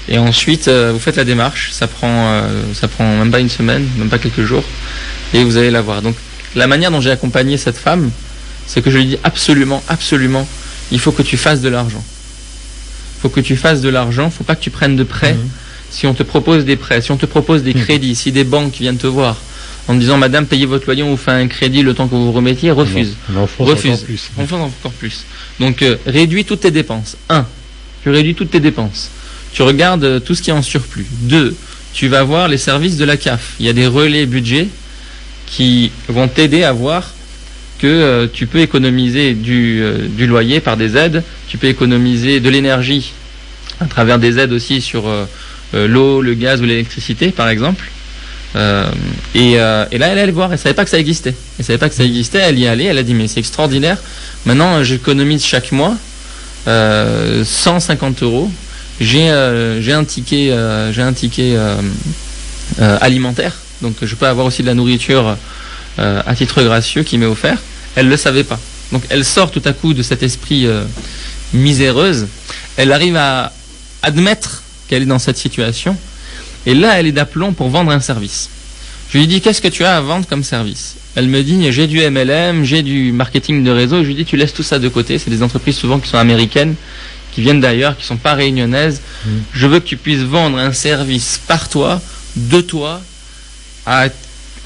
Et 0.09 0.17
ensuite, 0.17 0.69
euh, 0.69 0.91
vous 0.93 0.99
faites 0.99 1.17
la 1.17 1.25
démarche. 1.25 1.71
Ça 1.73 1.87
prend, 1.87 2.29
euh, 2.31 2.63
ça 2.73 2.87
prend 2.87 3.17
même 3.17 3.29
pas 3.29 3.41
une 3.41 3.49
semaine, 3.49 3.85
même 3.97 4.07
pas 4.07 4.19
quelques 4.19 4.43
jours, 4.43 4.63
et 5.33 5.43
vous 5.43 5.57
allez 5.57 5.71
la 5.71 5.81
voir. 5.81 6.01
Donc, 6.01 6.15
la 6.55 6.67
manière 6.67 6.91
dont 6.91 7.01
j'ai 7.01 7.11
accompagné 7.11 7.57
cette 7.57 7.77
femme, 7.77 8.09
c'est 8.65 8.81
que 8.81 8.89
je 8.89 8.97
lui 8.97 9.05
dis 9.05 9.17
absolument, 9.23 9.83
absolument, 9.89 10.47
il 10.91 10.99
faut 10.99 11.11
que 11.11 11.23
tu 11.23 11.35
fasses 11.37 11.61
de 11.61 11.69
l'argent. 11.69 12.03
faut 13.19 13.29
que 13.29 13.39
tu 13.39 13.55
fasses 13.57 13.81
de 13.81 13.89
l'argent, 13.89 14.29
faut 14.29 14.43
pas 14.43 14.55
que 14.55 14.61
tu 14.61 14.69
prennes 14.69 14.95
de 14.95 15.03
prêts. 15.03 15.33
Mhm. 15.33 15.49
Si 15.89 16.05
on 16.05 16.13
te 16.13 16.21
propose 16.21 16.65
des 16.65 16.75
prêts, 16.75 17.01
si 17.01 17.11
on 17.11 17.17
te 17.17 17.25
propose 17.25 17.63
des 17.63 17.73
Mhm. 17.73 17.81
crédits, 17.83 18.15
si 18.15 18.31
des 18.31 18.43
banques 18.43 18.75
viennent 18.79 18.97
te 18.97 19.07
voir 19.07 19.37
en 19.87 19.95
disant 19.95 20.17
Madame, 20.17 20.45
payez 20.45 20.65
votre 20.65 20.85
loyer, 20.85 21.03
on 21.03 21.11
vous 21.11 21.17
fait 21.17 21.31
un 21.31 21.47
crédit 21.47 21.81
le 21.81 21.93
temps 21.93 22.07
que 22.07 22.15
vous 22.15 22.25
vous 22.25 22.31
remettiez, 22.31 22.71
refuse. 22.71 23.15
On 23.35 23.63
Refuse. 23.65 23.91
encore 23.93 24.05
plus. 24.05 24.29
On 24.37 24.47
fait 24.47 24.55
encore 24.55 24.91
plus. 24.91 25.25
Donc 25.59 25.81
euh, 25.81 25.95
réduis 26.05 26.45
toutes 26.45 26.61
tes 26.61 26.71
dépenses. 26.71 27.17
1. 27.29 27.45
Tu 28.03 28.09
réduis 28.09 28.35
toutes 28.35 28.51
tes 28.51 28.59
dépenses. 28.59 29.09
Tu 29.53 29.61
regardes 29.61 30.03
euh, 30.03 30.19
tout 30.19 30.35
ce 30.35 30.41
qui 30.41 30.49
est 30.49 30.53
en 30.53 30.61
surplus. 30.61 31.05
2. 31.23 31.55
Tu 31.93 32.07
vas 32.07 32.23
voir 32.23 32.47
les 32.47 32.57
services 32.57 32.97
de 32.97 33.05
la 33.05 33.17
CAF. 33.17 33.55
Il 33.59 33.65
y 33.65 33.69
a 33.69 33.73
des 33.73 33.87
relais 33.87 34.25
budget 34.25 34.67
qui 35.47 35.91
vont 36.09 36.27
t'aider 36.27 36.63
à 36.63 36.73
voir 36.73 37.11
que 37.79 37.87
euh, 37.87 38.27
tu 38.31 38.47
peux 38.47 38.59
économiser 38.59 39.33
du, 39.33 39.79
euh, 39.81 40.07
du 40.07 40.27
loyer 40.27 40.59
par 40.59 40.77
des 40.77 40.97
aides, 40.97 41.23
tu 41.47 41.57
peux 41.57 41.67
économiser 41.67 42.39
de 42.39 42.49
l'énergie 42.49 43.13
à 43.79 43.85
travers 43.85 44.19
des 44.19 44.39
aides 44.39 44.51
aussi 44.51 44.81
sur 44.81 45.07
euh, 45.07 45.25
l'eau, 45.73 46.21
le 46.21 46.33
gaz 46.33 46.61
ou 46.61 46.65
l'électricité 46.65 47.29
par 47.29 47.49
exemple. 47.49 47.89
Euh, 48.55 48.89
et, 49.35 49.59
euh, 49.59 49.85
et 49.91 49.97
là, 49.97 50.07
elle 50.07 50.19
allait 50.19 50.31
voir, 50.31 50.51
elle 50.51 50.59
savait 50.59 50.73
pas 50.73 50.83
que 50.83 50.89
ça 50.89 50.99
existait. 50.99 51.35
Elle 51.59 51.65
savait 51.65 51.77
pas 51.77 51.89
que 51.89 51.95
ça 51.95 52.03
existait, 52.03 52.39
elle 52.39 52.57
y 52.59 52.67
allait, 52.67 52.85
elle 52.85 52.97
a 52.97 53.03
dit 53.03 53.13
mais 53.13 53.27
c'est 53.27 53.39
extraordinaire. 53.39 53.97
Maintenant, 54.45 54.77
euh, 54.77 54.83
j'économise 54.83 55.43
chaque 55.43 55.71
mois 55.71 55.95
euh, 56.67 57.43
150 57.43 58.23
euros. 58.23 58.49
J'ai 58.99 59.29
un 59.29 60.03
ticket, 60.03 60.51
alimentaire, 62.79 63.55
donc 63.81 63.95
je 64.01 64.15
peux 64.15 64.27
avoir 64.27 64.47
aussi 64.47 64.63
de 64.63 64.67
la 64.67 64.73
nourriture 64.73 65.37
à 65.99 66.35
titre 66.35 66.63
gracieux 66.63 67.03
qui 67.03 67.19
m'est 67.19 67.27
offert. 67.27 67.59
Elle 67.95 68.09
le 68.09 68.17
savait 68.17 68.43
pas. 68.43 68.59
Donc 68.91 69.03
elle 69.09 69.23
sort 69.23 69.51
tout 69.51 69.61
à 69.65 69.73
coup 69.73 69.93
de 69.93 70.01
cet 70.01 70.23
esprit 70.23 70.67
miséreuse. 71.53 72.25
Elle 72.75 72.91
arrive 72.91 73.17
à 73.17 73.53
admettre 74.01 74.63
qu'elle 74.87 75.03
est 75.03 75.07
dans 75.07 75.19
cette 75.19 75.37
situation. 75.37 75.95
Et 76.67 76.75
là, 76.75 76.99
elle 76.99 77.07
est 77.07 77.13
d'aplomb 77.13 77.53
pour 77.53 77.69
vendre 77.69 77.91
un 77.91 78.01
service. 78.01 78.49
Je 79.09 79.17
lui 79.17 79.25
dis, 79.25 79.39
qu'est-ce 79.39 79.61
que 79.61 79.69
tu 79.69 79.85
as 79.85 79.95
à 79.95 80.01
vendre 80.01 80.27
comme 80.27 80.43
service? 80.43 80.97
Elle 81.15 81.29
me 81.29 81.41
dit, 81.41 81.71
j'ai 81.71 81.87
du 81.87 82.01
MLM, 82.01 82.65
j'ai 82.65 82.83
du 82.83 83.13
marketing 83.13 83.63
de 83.63 83.71
réseau. 83.71 84.03
Je 84.03 84.07
lui 84.07 84.15
dis, 84.15 84.25
tu 84.25 84.35
laisses 84.35 84.53
tout 84.53 84.63
ça 84.63 84.77
de 84.77 84.89
côté. 84.89 85.17
C'est 85.17 85.29
des 85.29 85.43
entreprises 85.43 85.77
souvent 85.77 85.97
qui 85.97 86.09
sont 86.09 86.17
américaines, 86.17 86.75
qui 87.31 87.39
viennent 87.39 87.61
d'ailleurs, 87.61 87.95
qui 87.95 88.05
sont 88.05 88.17
pas 88.17 88.33
réunionnaises. 88.33 89.01
Mm. 89.25 89.29
Je 89.53 89.65
veux 89.65 89.79
que 89.79 89.85
tu 89.85 89.95
puisses 89.95 90.23
vendre 90.23 90.57
un 90.57 90.73
service 90.73 91.39
par 91.47 91.69
toi, 91.69 92.01
de 92.35 92.59
toi, 92.59 93.01
à 93.85 94.09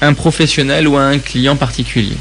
un 0.00 0.12
professionnel 0.12 0.88
ou 0.88 0.96
à 0.96 1.02
un 1.02 1.20
client 1.20 1.54
particulier. 1.54 2.16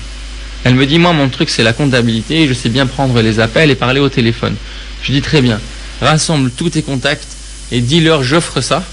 Elle 0.63 0.76
me 0.76 0.86
dit, 0.86 1.00
moi, 1.00 1.12
mon 1.12 1.28
truc, 1.28 1.50
c'est 1.50 1.63
la 1.63 1.74
comptabilité. 1.74 2.48
Je 2.48 2.54
sais 2.54 2.70
bien 2.70 2.86
prendre 2.86 3.20
les 3.20 3.39
appels 3.39 3.72
et 3.72 3.76
parler 3.76 4.00
au 4.00 4.10
téléphone. 4.10 4.56
Je 5.02 5.12
dis, 5.12 5.24
très 5.24 5.41
bien. 5.41 5.60
Rassemble 6.02 6.52
tous 6.52 6.70
tes 6.70 6.84
contacts 6.84 7.30
et 7.72 7.82
dis-leur, 7.82 8.22
j'offre 8.22 8.62
ça. 8.62 8.84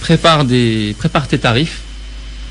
Prépare, 0.00 0.44
des, 0.44 0.96
tes 1.28 1.38
tarifs. 1.38 1.80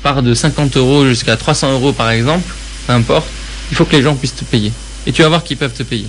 Part 0.02 0.22
de 0.22 0.34
50 0.34 0.76
euros 0.76 1.06
jusqu'à 1.06 1.36
300 1.36 1.72
euros, 1.72 1.92
par 1.92 2.10
exemple. 2.10 2.54
Peu 2.86 2.92
importe. 2.92 3.26
Il 3.70 3.76
faut 3.76 3.84
que 3.84 3.96
les 3.96 4.02
gens 4.02 4.14
puissent 4.14 4.36
te 4.36 4.44
payer. 4.44 4.72
Et 5.06 5.12
tu 5.12 5.22
vas 5.22 5.28
voir 5.28 5.44
qu'ils 5.44 5.56
peuvent 5.56 5.72
te 5.72 5.82
payer. 5.82 6.06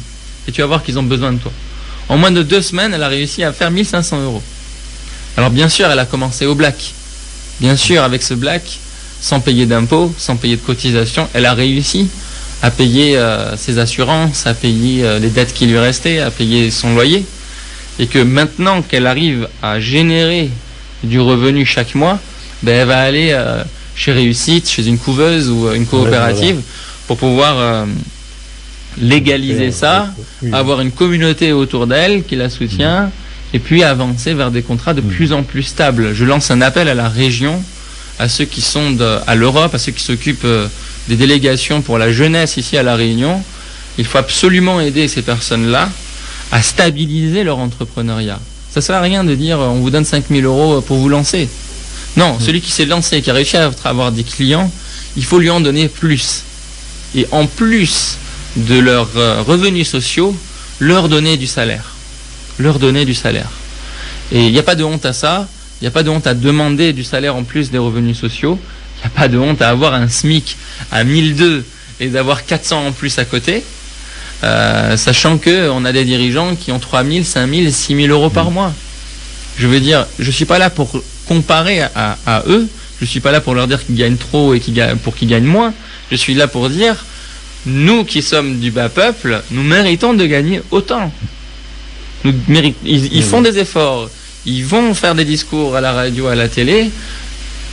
Et 0.47 0.51
tu 0.51 0.61
vas 0.61 0.67
voir 0.67 0.83
qu'ils 0.83 0.97
ont 0.99 1.03
besoin 1.03 1.33
de 1.33 1.37
toi. 1.37 1.51
En 2.07 2.17
moins 2.17 2.31
de 2.31 2.43
deux 2.43 2.61
semaines, 2.61 2.93
elle 2.93 3.03
a 3.03 3.07
réussi 3.07 3.43
à 3.43 3.53
faire 3.53 3.71
1500 3.71 4.23
euros. 4.23 4.43
Alors, 5.37 5.51
bien 5.51 5.69
sûr, 5.69 5.89
elle 5.89 5.99
a 5.99 6.05
commencé 6.05 6.45
au 6.45 6.55
black. 6.55 6.93
Bien 7.59 7.75
sûr, 7.75 8.03
avec 8.03 8.23
ce 8.23 8.33
black, 8.33 8.63
sans 9.21 9.39
payer 9.39 9.65
d'impôts, 9.65 10.13
sans 10.17 10.35
payer 10.35 10.55
de 10.55 10.61
cotisations, 10.61 11.27
elle 11.33 11.45
a 11.45 11.53
réussi 11.53 12.09
à 12.61 12.71
payer 12.71 13.17
euh, 13.17 13.55
ses 13.57 13.79
assurances, 13.79 14.47
à 14.47 14.53
payer 14.53 15.03
euh, 15.03 15.19
les 15.19 15.29
dettes 15.29 15.53
qui 15.53 15.65
lui 15.65 15.77
restaient, 15.77 16.19
à 16.19 16.31
payer 16.31 16.71
son 16.71 16.93
loyer. 16.93 17.25
Et 17.99 18.07
que 18.07 18.19
maintenant 18.19 18.81
qu'elle 18.81 19.07
arrive 19.07 19.47
à 19.61 19.79
générer 19.79 20.49
du 21.03 21.19
revenu 21.19 21.65
chaque 21.65 21.95
mois, 21.95 22.19
ben, 22.63 22.73
elle 22.81 22.87
va 22.87 22.99
aller 23.01 23.29
euh, 23.31 23.63
chez 23.95 24.11
Réussite, 24.11 24.69
chez 24.69 24.85
une 24.87 24.97
couveuse 24.97 25.49
ou 25.49 25.67
euh, 25.67 25.73
une 25.75 25.85
coopérative 25.85 26.61
pour 27.07 27.17
pouvoir 27.17 27.55
euh, 27.57 27.85
légaliser 29.01 29.71
ça, 29.71 30.13
Oui. 30.41 30.51
avoir 30.53 30.81
une 30.81 30.91
communauté 30.91 31.53
autour 31.53 31.87
d'elle 31.87 32.23
qui 32.23 32.35
la 32.35 32.49
soutient 32.49 33.11
et 33.53 33.59
puis 33.59 33.83
avancer 33.83 34.33
vers 34.33 34.51
des 34.51 34.61
contrats 34.61 34.93
de 34.93 35.01
Mhm. 35.01 35.07
plus 35.09 35.33
en 35.33 35.43
plus 35.43 35.63
stables. 35.63 36.13
Je 36.13 36.25
lance 36.25 36.51
un 36.51 36.61
appel 36.61 36.87
à 36.89 36.93
la 36.93 37.07
région, 37.09 37.61
à 38.19 38.27
ceux 38.29 38.45
qui 38.45 38.61
sont 38.61 38.91
de- 38.91 39.17
à 39.25 39.35
l'Europe, 39.35 39.73
à 39.73 39.77
ceux 39.79 39.91
qui 39.91 40.03
s'occupent 40.03 40.43
euh, 40.45 40.67
des 41.07 41.15
délégations 41.15 41.81
pour 41.81 41.97
la 41.97 42.11
jeunesse 42.11 42.57
ici 42.57 42.77
à 42.77 42.83
La 42.83 42.95
Réunion. 42.95 43.41
Il 43.97 44.05
faut 44.05 44.17
absolument 44.17 44.79
aider 44.81 45.07
ces 45.07 45.21
personnes-là 45.21 45.89
à 46.51 46.61
stabiliser 46.61 47.43
leur 47.43 47.57
entrepreneuriat. 47.59 48.39
Ça 48.71 48.81
sert 48.81 48.95
à 48.95 49.01
rien 49.01 49.23
de 49.23 49.35
dire 49.35 49.59
euh, 49.59 49.67
on 49.67 49.79
vous 49.79 49.89
donne 49.89 50.05
5000 50.05 50.45
euros 50.45 50.81
pour 50.81 50.97
vous 50.97 51.09
lancer. 51.09 51.49
Non, 52.17 52.39
celui 52.39 52.61
qui 52.61 52.71
s'est 52.71 52.85
lancé, 52.85 53.21
qui 53.21 53.29
a 53.29 53.33
réussi 53.33 53.57
à 53.57 53.71
avoir 53.85 54.11
des 54.11 54.23
clients, 54.23 54.71
il 55.15 55.23
faut 55.23 55.39
lui 55.39 55.49
en 55.49 55.61
donner 55.61 55.87
plus. 55.87 56.43
Et 57.15 57.27
en 57.31 57.45
plus 57.45 58.17
de 58.55 58.79
leurs 58.79 59.09
euh, 59.15 59.41
revenus 59.41 59.87
sociaux, 59.87 60.35
leur 60.79 61.09
donner 61.09 61.37
du 61.37 61.47
salaire. 61.47 61.93
Leur 62.57 62.79
donner 62.79 63.05
du 63.05 63.13
salaire. 63.13 63.49
Et 64.31 64.45
il 64.45 64.51
n'y 64.51 64.59
a 64.59 64.63
pas 64.63 64.75
de 64.75 64.83
honte 64.83 65.05
à 65.05 65.13
ça. 65.13 65.47
Il 65.79 65.85
n'y 65.85 65.87
a 65.87 65.91
pas 65.91 66.03
de 66.03 66.09
honte 66.09 66.27
à 66.27 66.33
demander 66.33 66.93
du 66.93 67.03
salaire 67.03 67.35
en 67.35 67.43
plus 67.43 67.71
des 67.71 67.77
revenus 67.77 68.17
sociaux. 68.17 68.59
Il 68.97 68.99
n'y 69.01 69.05
a 69.07 69.17
pas 69.17 69.27
de 69.27 69.37
honte 69.37 69.61
à 69.61 69.69
avoir 69.69 69.93
un 69.93 70.07
SMIC 70.07 70.57
à 70.91 71.03
1002 71.03 71.63
et 72.01 72.07
d'avoir 72.07 72.45
400 72.45 72.87
en 72.87 72.91
plus 72.91 73.17
à 73.17 73.25
côté. 73.25 73.63
Euh, 74.43 74.95
sachant 74.95 75.37
que 75.37 75.69
on 75.69 75.83
a 75.85 75.91
des 75.91 76.05
dirigeants 76.05 76.55
qui 76.55 76.71
ont 76.71 76.79
3000, 76.79 77.25
5000, 77.25 77.73
6000 77.73 78.09
euros 78.11 78.29
par 78.29 78.51
mois. 78.51 78.73
Je 79.57 79.67
veux 79.67 79.79
dire, 79.81 80.05
je 80.17 80.31
suis 80.31 80.45
pas 80.45 80.57
là 80.59 80.69
pour 80.69 80.89
comparer 81.27 81.81
à, 81.81 82.17
à 82.25 82.43
eux. 82.47 82.67
Je 83.01 83.05
suis 83.05 83.19
pas 83.19 83.31
là 83.31 83.41
pour 83.41 83.53
leur 83.53 83.67
dire 83.67 83.85
qu'ils 83.85 83.95
gagnent 83.95 84.15
trop 84.17 84.53
et 84.53 84.59
qu'ils 84.61 84.73
gagnent, 84.73 84.97
pour 84.97 85.15
qu'ils 85.15 85.27
gagnent 85.27 85.43
moins. 85.45 85.73
Je 86.11 86.15
suis 86.15 86.33
là 86.35 86.47
pour 86.47 86.69
dire, 86.69 86.95
nous 87.65 88.05
qui 88.05 88.21
sommes 88.21 88.59
du 88.59 88.71
bas 88.71 88.87
peuple, 88.89 89.41
nous 89.51 89.63
méritons 89.63 90.13
de 90.13 90.25
gagner 90.25 90.61
autant. 90.71 91.11
Nous 92.23 92.33
mérit- 92.47 92.75
ils, 92.85 93.13
ils 93.13 93.23
font 93.23 93.41
des 93.41 93.57
efforts. 93.57 94.09
Ils 94.45 94.65
vont 94.65 94.93
faire 94.93 95.15
des 95.15 95.25
discours 95.25 95.75
à 95.75 95.81
la 95.81 95.91
radio, 95.91 96.27
à 96.27 96.35
la 96.35 96.47
télé. 96.47 96.89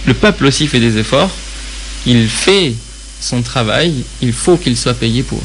Le 0.07 0.15
peuple 0.15 0.47
aussi 0.47 0.67
fait 0.67 0.81
des 0.81 0.99
efforts. 0.99 1.31
Il 2.07 2.27
fait 2.29 2.75
son 3.21 3.43
travail. 3.43 3.93
Il 4.21 4.33
faut 4.33 4.57
qu'il 4.57 4.77
soit 4.77 4.95
payé 4.95 5.23
pour. 5.23 5.41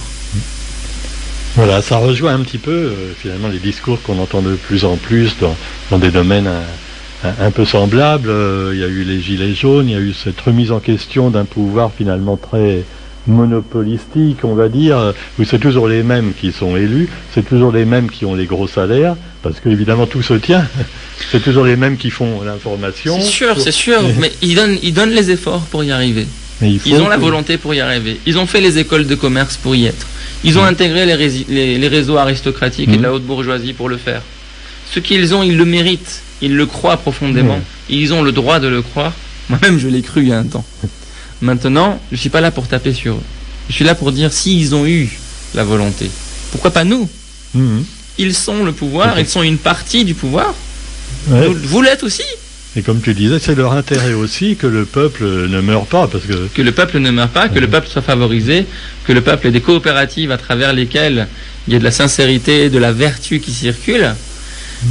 Voilà, 1.55 1.81
ça 1.81 1.97
rejoint 1.97 2.33
un 2.33 2.39
petit 2.43 2.57
peu 2.57 2.71
euh, 2.71 3.13
finalement 3.17 3.49
les 3.49 3.59
discours 3.59 4.01
qu'on 4.01 4.19
entend 4.19 4.41
de 4.41 4.55
plus 4.55 4.85
en 4.85 4.95
plus 4.95 5.31
dans, 5.41 5.55
dans 5.89 5.97
des 5.97 6.09
domaines 6.11 6.47
un, 6.47 7.27
un- 7.29 7.45
un 7.47 7.51
peu 7.51 7.65
semblables. 7.65 8.29
Euh, 8.29 8.71
il 8.73 8.79
y 8.79 8.83
a 8.83 8.87
eu 8.87 9.03
les 9.03 9.19
gilets 9.21 9.53
jaunes, 9.53 9.89
il 9.89 9.91
y 9.93 9.97
a 9.97 9.99
eu 9.99 10.13
cette 10.13 10.39
remise 10.39 10.71
en 10.71 10.79
question 10.79 11.29
d'un 11.29 11.43
pouvoir 11.45 11.91
finalement 11.95 12.37
très 12.37 12.83
monopolistique, 13.27 14.37
on 14.43 14.55
va 14.55 14.69
dire, 14.69 15.13
où 15.39 15.43
c'est 15.43 15.59
toujours 15.59 15.87
les 15.87 16.03
mêmes 16.03 16.33
qui 16.39 16.51
sont 16.51 16.75
élus, 16.75 17.07
c'est 17.33 17.47
toujours 17.47 17.71
les 17.71 17.85
mêmes 17.85 18.09
qui 18.09 18.25
ont 18.25 18.33
les 18.33 18.45
gros 18.45 18.67
salaires, 18.67 19.15
parce 19.43 19.59
qu'évidemment 19.59 20.07
tout 20.07 20.23
se 20.23 20.33
tient. 20.35 20.65
c'est 21.31 21.43
toujours 21.43 21.65
les 21.65 21.75
mêmes 21.75 21.97
qui 21.97 22.09
font 22.09 22.41
l'information. 22.43 23.17
C'est 23.19 23.27
sûr, 23.27 23.59
c'est 23.59 23.71
sûr. 23.71 24.01
Mais 24.19 24.31
ils 24.41 24.55
donnent, 24.55 24.77
ils 24.81 24.93
donnent 24.93 25.11
les 25.11 25.29
efforts 25.31 25.61
pour 25.69 25.83
y 25.83 25.91
arriver. 25.91 26.25
Mais 26.61 26.71
il 26.71 26.79
faut 26.79 26.89
Ils 26.89 27.01
ont 27.01 27.09
la 27.09 27.17
que- 27.17 27.21
volonté 27.21 27.57
pour 27.57 27.73
y 27.75 27.79
arriver. 27.81 28.19
Ils 28.25 28.37
ont 28.39 28.47
fait 28.47 28.61
les 28.61 28.77
écoles 28.79 29.05
de 29.05 29.15
commerce 29.15 29.57
pour 29.57 29.75
y 29.75 29.85
être. 29.85 30.07
Ils 30.43 30.57
ont 30.57 30.63
intégré 30.63 31.05
les, 31.05 31.15
rési- 31.15 31.45
les- 31.49 31.77
les 31.77 31.87
réseaux 31.87 32.17
aristocratiques 32.17 32.89
et 32.89 32.97
de 32.97 33.03
la 33.03 33.13
haute 33.13 33.23
bourgeoisie 33.23 33.73
pour 33.73 33.89
le 33.89 33.97
faire. 33.97 34.21
Ce 34.93 34.99
qu'ils 34.99 35.33
ont, 35.35 35.43
ils 35.43 35.55
le 35.57 35.65
méritent. 35.65 36.21
Ils 36.41 36.55
le 36.55 36.65
croient 36.65 36.97
profondément. 36.97 37.57
Mhm. 37.57 37.63
Ils 37.89 38.13
ont 38.13 38.23
le 38.23 38.31
droit 38.31 38.59
de 38.59 38.67
le 38.67 38.81
croire. 38.81 39.13
Moi-même, 39.49 39.77
je 39.79 39.87
l'ai 39.87 40.01
cru 40.01 40.23
il 40.23 40.29
y 40.29 40.33
a 40.33 40.39
un 40.39 40.45
temps. 40.45 40.65
Maintenant, 41.41 41.99
je 42.11 42.17
suis 42.17 42.29
pas 42.29 42.41
là 42.41 42.51
pour 42.51 42.67
taper 42.67 42.93
sur 42.93 43.15
eux. 43.15 43.23
Je 43.69 43.73
suis 43.75 43.85
là 43.85 43.95
pour 43.95 44.11
dire 44.11 44.33
s'ils 44.33 44.73
ont 44.75 44.85
eu 44.85 45.09
la 45.53 45.63
volonté. 45.63 46.09
Pourquoi 46.51 46.71
pas 46.71 46.83
nous? 46.83 47.07
Mhm. 47.53 47.83
Ils 48.17 48.33
sont 48.35 48.63
le 48.63 48.71
pouvoir, 48.71 49.19
ils 49.19 49.27
sont 49.27 49.41
une 49.43 49.57
partie 49.57 50.03
du 50.05 50.13
pouvoir. 50.13 50.53
Ouais. 51.29 51.47
Vous, 51.47 51.53
vous 51.63 51.81
l'êtes 51.81 52.03
aussi. 52.03 52.23
Et 52.77 52.81
comme 52.83 53.01
tu 53.01 53.13
disais, 53.13 53.37
c'est 53.39 53.53
leur 53.55 53.73
intérêt 53.73 54.13
aussi 54.13 54.55
que 54.55 54.65
le 54.67 54.85
peuple 54.85 55.25
ne 55.25 55.59
meure 55.59 55.85
pas, 55.87 56.07
parce 56.07 56.23
que 56.23 56.47
que 56.53 56.61
le 56.61 56.71
peuple 56.71 56.99
ne 56.99 57.11
meure 57.11 57.27
pas, 57.27 57.49
que 57.49 57.59
le 57.59 57.67
Mhm. 57.67 57.71
peuple 57.73 57.87
soit 57.89 58.01
favorisé, 58.01 58.65
que 59.05 59.11
le 59.11 59.19
peuple 59.21 59.47
ait 59.47 59.51
des 59.51 59.59
coopératives 59.59 60.31
à 60.31 60.37
travers 60.37 60.71
lesquelles 60.71 61.27
il 61.67 61.73
y 61.73 61.75
a 61.75 61.79
de 61.79 61.83
la 61.83 61.91
sincérité, 61.91 62.69
de 62.69 62.77
la 62.79 62.93
vertu 62.93 63.41
qui 63.41 63.51
circule. 63.51 64.15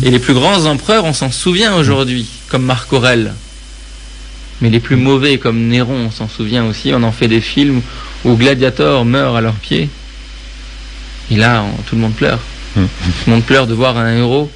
Et 0.03 0.11
les 0.11 0.19
plus 0.19 0.35
grands 0.35 0.67
empereurs, 0.67 1.05
on 1.07 1.15
s'en 1.15 1.31
souvient 1.33 1.75
aujourd'hui, 1.75 2.27
comme 2.49 2.65
Marc 2.65 2.93
Aurèle. 2.93 3.33
Mais 4.61 4.69
les 4.69 4.79
plus 4.81 4.97
mauvais, 4.97 5.39
comme 5.39 5.69
Néron, 5.69 5.97
on 6.07 6.11
s'en 6.11 6.29
souvient 6.29 6.67
aussi. 6.67 6.93
On 6.95 7.03
en 7.03 7.13
fait 7.13 7.29
des 7.29 7.41
films 7.41 7.81
où 8.27 8.37
Gladiator 8.37 9.07
meurt 9.07 9.35
à 9.37 9.41
leurs 9.41 9.55
pieds. 9.55 9.89
Et 11.31 11.37
là, 11.37 11.65
on- 11.65 11.83
tout 11.83 11.95
le 11.95 12.03
monde 12.03 12.15
pleure. 12.15 12.41
Mhm. 12.77 12.85
Tout 12.87 13.11
le 13.27 13.33
monde 13.33 13.45
pleure 13.45 13.67
de 13.67 13.73
voir 13.75 13.97
un 13.97 14.15
héros 14.19 14.51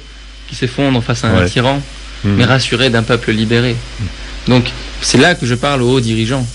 qui 0.47 0.55
s'effondre 0.55 1.01
face 1.03 1.23
à 1.23 1.29
un 1.29 1.39
Ouais. 1.39 1.49
tyran 1.49 1.81
Mais 2.25 2.45
rassuré 2.45 2.89
d'un 2.89 3.03
peuple 3.03 3.31
libéré. 3.31 3.75
Donc, 4.47 4.71
c'est 5.01 5.17
là 5.17 5.35
que 5.35 5.45
je 5.45 5.55
parle 5.55 5.81
aux 5.81 5.91
hauts 5.91 6.01
dirigeants. 6.01 6.45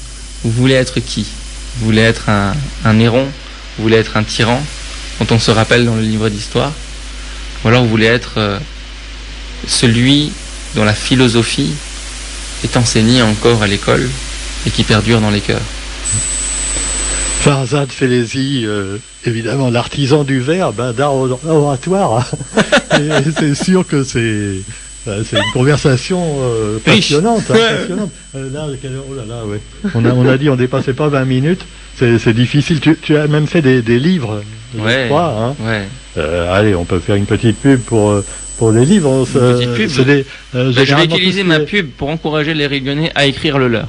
Vous 0.45 0.51
voulez 0.51 0.75
être 0.75 1.01
qui? 1.01 1.27
Vous 1.79 1.87
voulez 1.87 2.03
être 2.03 2.29
un, 2.29 2.55
un 2.85 2.99
héron? 2.99 3.27
Vous 3.77 3.85
voulez 3.85 3.97
être 3.97 4.17
un 4.17 4.25
tyran, 4.25 4.63
dont 5.21 5.35
on 5.35 5.39
se 5.39 5.51
rappelle 5.51 5.85
dans 5.85 5.95
le 5.95 6.03
livre 6.03 6.29
d'histoire? 6.29 6.73
Ou 7.65 7.69
alors 7.69 7.83
vous 7.83 7.89
voulez 7.89 8.07
être 8.07 8.35
euh, 8.39 8.59
celui 9.67 10.33
dont 10.75 10.85
la 10.85 10.95
philosophie 10.95 11.73
est 12.65 12.77
enseignée 12.77 13.23
encore 13.23 13.63
à 13.63 13.67
l'école 13.67 14.09
et 14.67 14.71
qui 14.71 14.85
perdure 14.85 15.21
dans 15.21 15.31
les 15.31 15.41
cœurs. 15.41 15.61
Farzad 17.41 17.91
Felezi, 17.91 18.65
euh, 18.67 18.99
évidemment 19.25 19.71
l'artisan 19.71 20.25
du 20.25 20.41
verbe, 20.41 20.77
ben, 20.77 20.93
d'art 20.93 21.15
oratoire. 21.15 22.31
c'est 23.39 23.55
sûr 23.55 23.87
que 23.87 24.05
c'est 24.05 24.61
c'est 25.05 25.37
une 25.37 25.53
conversation 25.53 26.23
euh, 26.41 26.79
passionnante. 26.79 27.51
Hein, 27.51 27.55
passionnante. 27.55 28.11
Euh, 28.35 28.51
là, 28.53 28.67
oh 29.09 29.15
là 29.15 29.25
là, 29.27 29.45
ouais. 29.47 29.61
On 29.95 30.05
a, 30.05 30.13
on 30.13 30.29
a 30.29 30.37
dit 30.37 30.49
on 30.49 30.57
dépassait 30.57 30.93
pas 30.93 31.09
20 31.09 31.25
minutes. 31.25 31.65
C'est 31.97 32.33
difficile. 32.33 32.81
Tu, 32.81 32.97
tu, 33.01 33.17
as 33.17 33.27
même 33.27 33.47
fait 33.47 33.61
des, 33.63 33.83
des 33.83 33.99
livres, 33.99 34.43
ouais, 34.75 35.03
je 35.03 35.07
crois. 35.09 35.35
Hein. 35.39 35.57
Ouais. 35.61 35.83
Euh, 36.17 36.53
allez, 36.53 36.75
on 36.75 36.85
peut 36.85 36.99
faire 36.99 37.17
une 37.17 37.27
petite 37.27 37.59
pub 37.59 37.81
pour 37.81 38.23
pour 38.59 38.73
les 38.73 38.85
livres. 38.85 39.27
Une 39.35 39.75
petite 39.75 39.75
pub. 39.75 40.07
Des, 40.07 40.25
ben, 40.55 40.73
je 40.73 40.95
vais 40.95 41.05
utiliser 41.05 41.45
ma 41.45 41.61
pub 41.61 41.91
pour 41.91 42.09
encourager 42.09 42.55
les 42.55 42.67
Réunionnais 42.67 43.13
à 43.15 43.27
écrire 43.27 43.59
le 43.59 43.69
leur. 43.69 43.89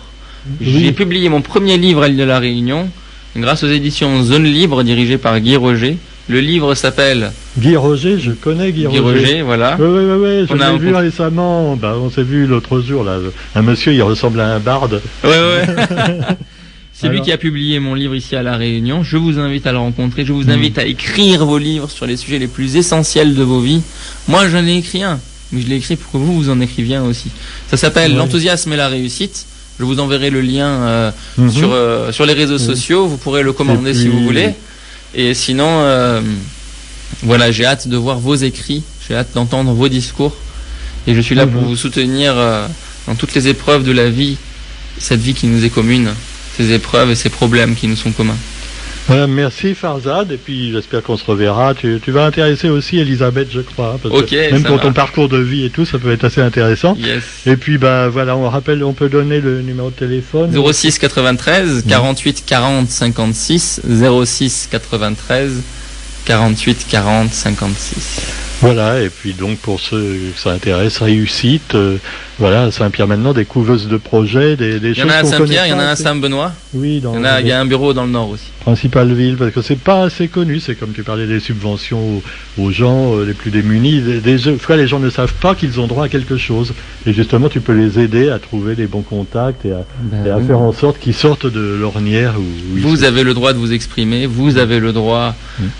J'ai 0.60 0.92
publié 0.92 1.30
mon 1.30 1.42
premier 1.42 1.78
livre 1.78 2.04
à 2.04 2.08
l'île 2.08 2.18
de 2.18 2.24
la 2.24 2.40
Réunion 2.40 2.90
grâce 3.36 3.64
aux 3.64 3.70
éditions 3.70 4.24
Zone 4.24 4.44
Libre 4.44 4.84
dirigées 4.84 5.18
par 5.18 5.40
Guy 5.40 5.56
Roger. 5.56 5.98
Le 6.32 6.40
livre 6.40 6.76
s'appelle 6.76 7.34
Guy 7.58 7.76
Roger, 7.76 8.18
je 8.18 8.32
connais 8.32 8.72
Guy, 8.72 8.86
Guy 8.88 9.00
Roger. 9.00 9.42
voilà. 9.42 9.76
Oui, 9.78 9.86
oui, 9.86 10.04
oui, 10.18 10.48
je 10.50 10.56
l'ai 10.56 10.80
vu 10.80 10.96
récemment. 10.96 11.76
Bah, 11.76 11.98
on 12.02 12.10
s'est 12.10 12.24
vu 12.24 12.48
l'autre 12.48 12.80
jour, 12.80 13.04
là. 13.04 13.18
Un 13.54 13.62
monsieur, 13.62 13.94
il 13.94 14.02
ressemble 14.02 14.40
à 14.40 14.54
un 14.54 14.60
barde. 14.60 15.02
Ouais, 15.26 15.30
ouais. 15.30 15.66
C'est 16.94 17.10
lui 17.10 17.20
qui 17.22 17.34
a 17.34 17.38
publié 17.38 17.82
mon 17.82 17.96
livre 17.96 18.16
ici 18.16 18.38
à 18.38 18.44
La 18.44 18.56
Réunion. 18.56 19.04
Je 19.04 19.18
vous 19.18 19.40
invite 19.40 19.68
à 19.68 19.74
le 19.74 19.80
rencontrer. 19.80 20.24
Je 20.24 20.32
vous 20.32 20.46
hmm. 20.46 20.52
invite 20.52 20.78
à 20.78 20.86
écrire 20.86 21.46
vos 21.46 21.58
livres 21.58 21.90
sur 21.90 22.06
les 22.06 22.16
sujets 22.16 22.40
les 22.40 22.48
plus 22.48 22.78
essentiels 22.78 23.36
de 23.36 23.44
vos 23.44 23.60
vies. 23.60 23.82
Moi, 24.30 24.48
je 24.48 24.56
n'ai 24.56 24.78
écrit 24.78 25.04
un, 25.04 25.20
mais 25.52 25.60
je 25.62 25.68
l'ai 25.68 25.76
écrit 25.76 25.98
pour 25.98 26.14
que 26.14 26.18
vous, 26.18 26.34
vous 26.34 26.50
en 26.50 26.62
écriviez 26.62 26.96
un 26.96 27.04
aussi. 27.04 27.30
Ça 27.70 27.76
s'appelle 27.76 28.16
L'enthousiasme 28.16 28.72
et 28.72 28.78
la 28.78 28.88
réussite. 28.88 29.48
Je 29.80 29.84
vous 29.84 30.00
enverrai 30.00 30.30
le 30.30 30.40
lien 30.40 30.68
euh, 30.68 31.12
mhm. 31.38 31.52
sur, 31.52 31.74
euh, 31.74 32.14
sur 32.14 32.26
les 32.26 32.34
réseaux 32.34 32.60
sociaux. 32.60 33.06
Vous 33.08 33.18
pourrez 33.18 33.44
le 33.44 33.52
commander 33.52 33.94
si 33.94 34.08
vous 34.08 34.24
voulez. 34.24 34.54
Et 35.14 35.34
sinon, 35.34 35.68
euh, 35.70 36.22
voilà, 37.24 37.52
j'ai 37.52 37.66
hâte 37.66 37.88
de 37.88 37.98
voir 37.98 38.20
vos 38.20 38.36
écrits. 38.36 38.84
J'ai 39.08 39.16
hâte 39.16 39.30
d'entendre 39.34 39.74
vos 39.74 39.90
discours. 39.90 40.36
Et 41.08 41.16
je 41.16 41.22
suis 41.22 41.36
là 41.36 41.48
pour 41.48 41.62
mhm. 41.62 41.68
vous 41.68 41.76
soutenir 41.76 42.36
dans 43.08 43.16
toutes 43.16 43.34
les 43.34 43.48
épreuves 43.48 43.84
de 43.84 43.92
la 43.92 44.10
vie, 44.10 44.38
cette 45.00 45.20
vie 45.20 45.34
qui 45.34 45.48
nous 45.48 45.66
est 45.66 45.70
commune, 45.70 46.14
ces 46.58 46.72
épreuves 46.72 47.10
et 47.10 47.16
ces 47.16 47.30
problèmes 47.30 47.76
qui 47.76 47.88
nous 47.88 47.96
sont 47.96 48.12
communs 48.12 48.38
merci 49.10 49.76
Farzad, 49.76 50.32
et 50.32 50.38
puis 50.38 50.72
j'espère 50.72 51.04
qu'on 51.04 51.18
se 51.18 51.26
reverra. 51.26 51.74
Tu, 51.74 52.00
vas 52.08 52.26
intéresser 52.26 52.70
aussi 52.70 53.00
Elisabeth, 53.00 53.50
je 53.52 53.62
crois. 53.62 53.98
même 54.52 54.64
pour 54.64 54.80
ton 54.80 54.94
parcours 54.94 55.30
de 55.30 55.38
vie 55.38 55.66
et 55.66 55.70
tout, 55.70 55.86
ça 55.86 56.00
peut 56.00 56.12
être 56.12 56.24
assez 56.24 56.42
intéressant. 56.42 56.98
Et 57.46 57.56
puis 57.56 57.78
bah 57.78 58.10
voilà, 58.10 58.36
on 58.36 58.50
rappelle, 58.50 58.84
on 58.84 58.94
peut 58.94 59.10
donner 59.10 59.42
le 59.42 59.62
numéro 59.62 59.90
de 59.90 59.96
téléphone. 59.96 60.52
06 60.52 61.00
93 61.00 61.86
48 61.88 62.44
40 62.46 62.90
56 62.90 63.82
06 64.26 64.68
93 64.72 65.62
48 66.26 66.86
40 66.90 67.34
56. 67.34 68.22
Voilà, 68.62 69.02
et 69.02 69.10
puis 69.10 69.34
donc 69.34 69.58
pour 69.58 69.80
ceux 69.80 70.20
que 70.34 70.40
ça 70.40 70.52
intéresse, 70.52 71.00
réussite, 71.00 71.74
euh, 71.74 71.98
voilà, 72.42 72.72
Saint-Pierre 72.72 73.08
maintenant, 73.08 73.34
des 73.34 73.46
couveuses 73.46 73.88
de 73.88 73.98
projets, 73.98 74.58
des, 74.58 74.80
des 74.80 74.96
choses. 74.96 75.06
Il 75.06 75.10
y 75.10 75.12
en 75.12 75.14
a 75.14 75.18
à 75.18 75.24
Saint-Pierre, 75.24 75.68
il 75.68 75.70
y 75.70 75.74
en 75.74 75.80
a 75.80 75.86
à 75.86 75.96
Saint-Benoît. 75.96 76.52
Oui, 76.74 77.00
dans 77.00 77.14
il 77.14 77.18
y, 77.18 77.20
en 77.20 77.24
a, 77.24 77.40
il 77.40 77.48
y 77.48 77.52
a 77.52 77.60
un 77.60 77.66
bureau 77.66 77.94
dans 77.94 78.06
le 78.06 78.12
nord 78.12 78.30
aussi. 78.30 78.46
Principale 78.62 79.14
ville, 79.14 79.38
parce 79.38 79.52
que 79.52 79.62
c'est 79.62 79.80
pas 79.80 80.04
assez 80.04 80.28
connu, 80.28 80.60
c'est 80.60 80.76
comme 80.76 80.92
tu 80.92 81.04
parlais 81.04 81.28
des 81.28 81.40
subventions 81.40 82.22
aux, 82.58 82.72
gens 82.72 83.16
euh, 83.16 83.26
les 83.26 83.34
plus 83.34 83.52
démunis. 83.52 84.02
Des, 84.02 84.20
des, 84.20 84.58
fois, 84.58 84.76
les 84.76 84.88
gens 84.88 85.00
ne 85.00 85.10
savent 85.10 85.34
pas 85.34 85.56
qu'ils 85.56 85.80
ont 85.80 85.88
droit 85.88 86.06
à 86.06 86.10
quelque 86.10 86.38
chose. 86.38 86.74
Et 87.06 87.14
justement, 87.14 87.48
tu 87.48 87.62
peux 87.62 87.74
les 87.74 88.00
aider 88.00 88.30
à 88.30 88.40
trouver 88.40 88.76
les 88.76 88.88
bons 88.88 89.02
contacts 89.02 89.66
et 89.66 89.72
à, 89.72 89.86
ben 90.00 90.44
faire 90.46 90.60
en 90.60 90.74
sorte 90.74 91.00
qu'ils 91.00 91.14
sortent 91.14 91.48
de 91.48 91.78
l'ornière. 91.80 92.36
Où, 92.40 92.80
vous 92.80 93.04
avez 93.04 93.24
le 93.24 93.34
droit 93.34 93.54
de 93.54 93.58
vous 93.60 93.72
exprimer, 93.72 94.26
vous 94.26 94.58
avez 94.58 94.80
le 94.80 94.94
droit 94.94 95.36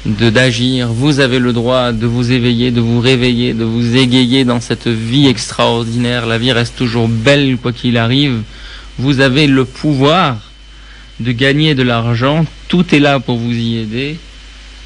de 0.06 0.30
d'agir, 0.30 0.90
vous 0.90 1.20
avez 1.20 1.40
le 1.40 1.54
droit 1.54 1.92
de 1.92 2.06
vous 2.06 2.32
éveiller 2.32 2.72
de 2.72 2.82
vous 2.82 3.00
réveiller, 3.00 3.54
de 3.54 3.64
vous 3.64 3.96
égayer 3.96 4.46
dans 4.46 4.60
cette 4.60 4.88
vie 4.88 5.28
extraordinaire. 5.28 6.26
La 6.26 6.38
vie 6.38 6.51
reste 6.52 6.76
toujours 6.76 7.08
belle 7.08 7.58
quoi 7.58 7.72
qu'il 7.72 7.98
arrive. 7.98 8.42
Vous 8.98 9.20
avez 9.20 9.48
le 9.48 9.66
pouvoir 9.66 10.38
de 11.20 11.32
gagner 11.32 11.76
de 11.76 11.84
l'argent. 11.84 12.46
Tout 12.68 12.94
est 12.94 13.00
là 13.00 13.20
pour 13.20 13.38
vous 13.38 13.54
y 13.54 13.78
aider. 13.78 14.18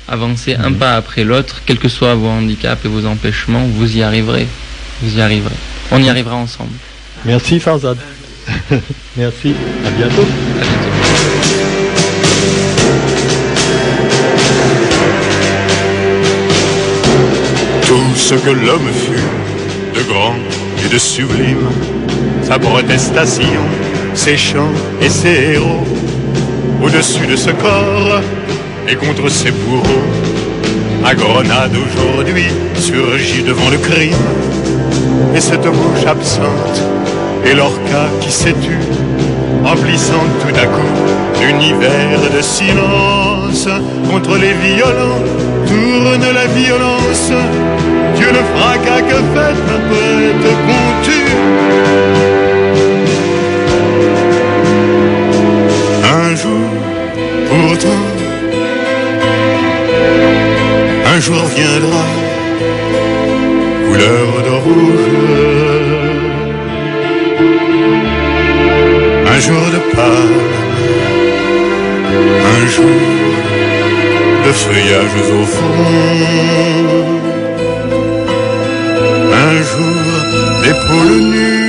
Avancez 0.07 0.53
un 0.53 0.71
pas 0.73 0.95
après 0.95 1.23
l'autre, 1.23 1.61
quels 1.65 1.79
que 1.79 1.89
soient 1.89 2.13
vos 2.13 2.27
handicaps 2.27 2.85
et 2.85 2.87
vos 2.87 3.05
empêchements, 3.07 3.65
vous 3.65 3.97
y 3.97 4.03
arriverez. 4.03 4.47
Vous 5.01 5.17
y 5.17 5.21
arriverez. 5.21 5.55
On 5.91 6.01
y 6.01 6.09
arrivera 6.09 6.35
ensemble. 6.35 6.73
Merci 7.25 7.59
Farzad. 7.59 7.97
Merci. 9.17 9.55
À 9.85 9.89
bientôt. 9.89 10.21
À 10.21 10.63
bientôt. 10.63 10.85
Tout 17.87 18.15
ce 18.15 18.35
que 18.35 18.49
l'homme 18.49 18.89
fut, 18.93 19.97
de 19.97 20.03
grand 20.03 20.35
de 20.91 20.97
sublime, 20.97 21.69
sa 22.43 22.59
protestation, 22.59 23.63
ses 24.13 24.37
chants 24.37 24.73
et 25.01 25.09
ses 25.09 25.53
héros, 25.53 25.85
au-dessus 26.83 27.25
de 27.25 27.35
ce 27.35 27.49
corps 27.51 28.21
et 28.87 28.95
contre 28.95 29.29
ses 29.29 29.51
bourreaux, 29.51 30.05
à 31.03 31.13
Grenade 31.15 31.75
aujourd'hui 31.75 32.47
surgit 32.75 33.43
devant 33.43 33.69
le 33.69 33.77
crime, 33.77 34.13
et 35.35 35.41
cette 35.41 35.67
bouche 35.67 36.05
absente 36.07 36.81
et 37.45 37.53
l'orca 37.53 38.09
qui 38.21 38.31
s'est 38.31 38.53
tue, 38.53 38.79
emplissant 39.63 40.25
tout 40.41 40.55
à 40.55 40.65
coup 40.65 41.41
l'univers 41.41 42.19
de 42.35 42.41
silence. 42.41 43.67
Contre 44.11 44.37
les 44.37 44.53
violents, 44.53 45.23
tourne 45.67 46.33
la 46.33 46.47
violence 46.47 47.31
Dieu 48.25 48.33
le 48.33 48.43
fracas 48.57 49.01
que 49.01 49.15
un 49.15 49.81
poète 49.89 50.47
contu. 50.67 51.21
Un 56.21 56.35
jour, 56.35 56.67
pourtant, 57.49 58.03
un 61.13 61.19
jour 61.19 61.43
viendra, 61.55 62.05
couleur 63.85 64.27
de 64.47 64.53
rouge, 64.65 65.07
un 69.33 69.39
jour 69.39 69.65
de 69.75 69.79
palme, 69.95 70.49
un 72.53 72.67
jour 72.75 72.99
de 74.45 74.51
feuillages 74.51 75.31
au 75.31 75.45
fond 75.45 77.24
un 79.51 79.61
jour 79.71 80.05
d'épaule 80.61 81.19
nues 81.33 81.65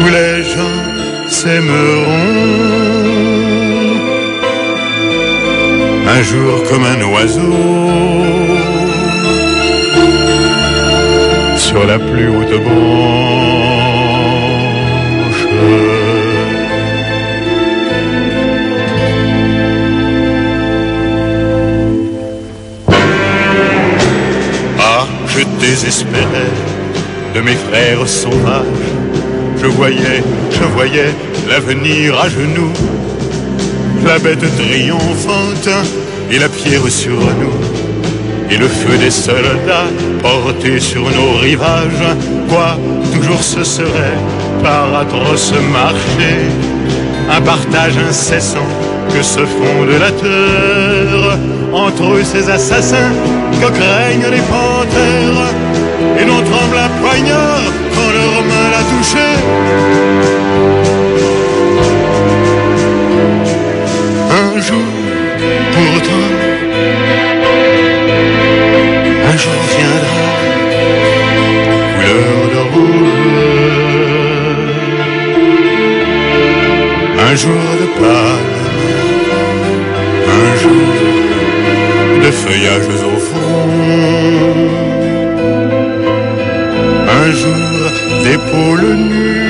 où 0.00 0.04
les 0.16 0.36
gens 0.52 0.78
s'aimeront. 1.28 2.24
Un 6.16 6.22
jour 6.22 6.52
comme 6.68 6.84
un 6.94 7.00
oiseau 7.12 7.56
sur 11.56 11.82
la 11.86 11.98
plus 11.98 12.28
haute 12.28 12.56
branche. 12.66 13.46
Désespérais 25.66 26.52
de 27.34 27.40
mes 27.40 27.56
frères 27.66 28.06
sauvages. 28.06 28.86
Je 29.60 29.66
voyais, 29.66 30.22
je 30.50 30.64
voyais 30.76 31.12
l'avenir 31.48 32.18
à 32.20 32.28
genoux, 32.28 32.72
la 34.04 34.18
bête 34.18 34.46
triomphante 34.56 35.70
et 36.30 36.38
la 36.38 36.48
pierre 36.48 36.88
sur 36.88 37.18
nous, 37.40 37.58
et 38.50 38.56
le 38.56 38.68
feu 38.68 38.96
des 38.98 39.10
soldats 39.10 39.90
porté 40.22 40.78
sur 40.78 41.02
nos 41.02 41.32
rivages. 41.40 42.10
Quoi, 42.48 42.78
toujours 43.12 43.42
ce 43.42 43.64
serait 43.64 44.18
par 44.62 44.94
atroce 45.00 45.52
marché, 45.72 46.32
un 47.36 47.40
partage 47.40 47.98
incessant 48.08 48.70
que 49.12 49.22
se 49.22 49.40
font 49.40 49.84
de 49.92 49.96
la 50.04 50.12
terre 50.12 51.38
entre 51.72 52.24
ces 52.24 52.48
assassins 52.48 53.12
que 53.60 53.70
craignent 53.78 54.30
les 54.36 54.44
panthères 54.52 55.48
et 56.18 56.24
l'on 56.24 56.42
tremble 56.50 56.78
à 56.78 56.88
poignard 57.00 57.72
quand 57.94 58.10
leur 58.18 58.36
main 58.50 58.66
l'a 58.74 58.84
touché. 58.92 59.28
Un 64.42 64.60
jour, 64.60 64.90
pourtant, 65.74 66.28
un 69.30 69.36
jour 69.42 69.60
viendra, 69.74 70.28
couleur 71.94 72.38
de 72.54 72.62
rouge, 72.72 73.16
un 77.28 77.34
jour 77.42 77.66
de 77.80 77.86
palme, 78.00 78.56
un 80.28 80.50
jour 80.62 80.86
de 82.24 82.30
feuillages 82.30 83.04
au 83.14 83.18
fond. 83.18 83.45
Un 87.26 87.32
jour 87.32 87.56
d'épaules 88.22 88.94
nues, 88.94 89.40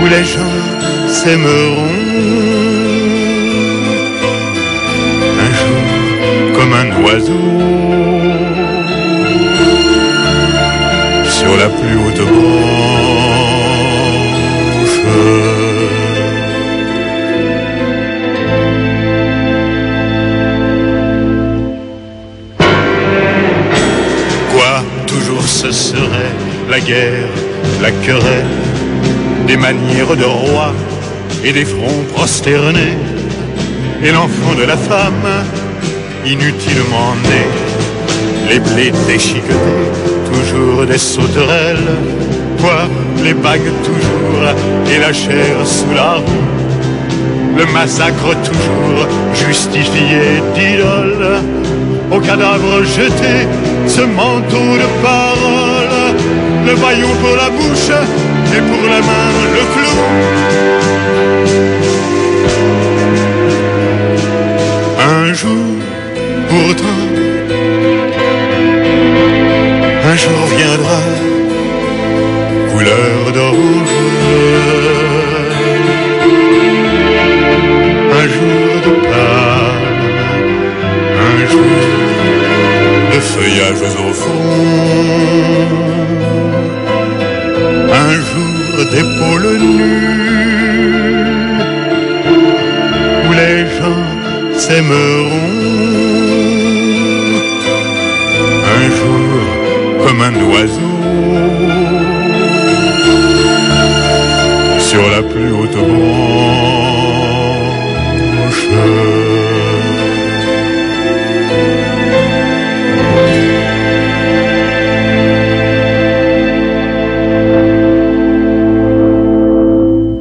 où 0.00 0.06
les 0.06 0.24
gens 0.24 0.56
s'aimeront. 1.08 2.00
Un 5.46 5.52
jour 5.60 5.86
comme 6.56 6.72
un 6.82 6.88
oiseau 7.02 7.46
sur 11.38 11.52
la 11.62 11.68
plus 11.68 11.96
haute 12.02 12.22
branche. 12.30 12.64
Ce 25.64 25.72
serait 25.72 26.34
la 26.68 26.78
guerre, 26.78 27.28
la 27.80 27.90
querelle, 27.90 28.44
des 29.46 29.56
manières 29.56 30.14
de 30.14 30.24
roi 30.24 30.74
et 31.42 31.52
des 31.52 31.64
fronts 31.64 32.04
prosternés, 32.14 32.98
et 34.02 34.10
l'enfant 34.10 34.54
de 34.58 34.64
la 34.64 34.76
femme, 34.76 35.28
inutilement 36.26 37.14
né, 37.30 37.44
les 38.50 38.60
blés 38.60 38.92
déchiquetés, 39.06 39.90
toujours 40.30 40.84
des 40.84 40.98
sauterelles, 40.98 41.92
quoi, 42.60 42.86
les 43.22 43.34
bagues 43.34 43.72
toujours, 43.84 44.44
et 44.92 44.98
la 44.98 45.14
chair 45.14 45.56
sous 45.64 45.94
la 45.94 46.14
roue, 46.14 47.56
le 47.56 47.64
massacre 47.72 48.34
toujours 48.42 49.06
justifié 49.46 50.42
d'idoles, 50.54 51.63
au 52.10 52.20
cadavre 52.20 52.82
jeté, 52.84 53.46
ce 53.86 54.02
manteau 54.02 54.76
de 54.82 54.88
parole, 55.02 56.16
le 56.66 56.74
baillon 56.74 57.08
pour 57.20 57.36
la 57.36 57.50
bouche, 57.50 57.90
et 58.56 58.60
pour 58.60 58.88
la 58.88 59.00
main 59.00 59.30
le 59.54 59.62
clou. 59.72 60.83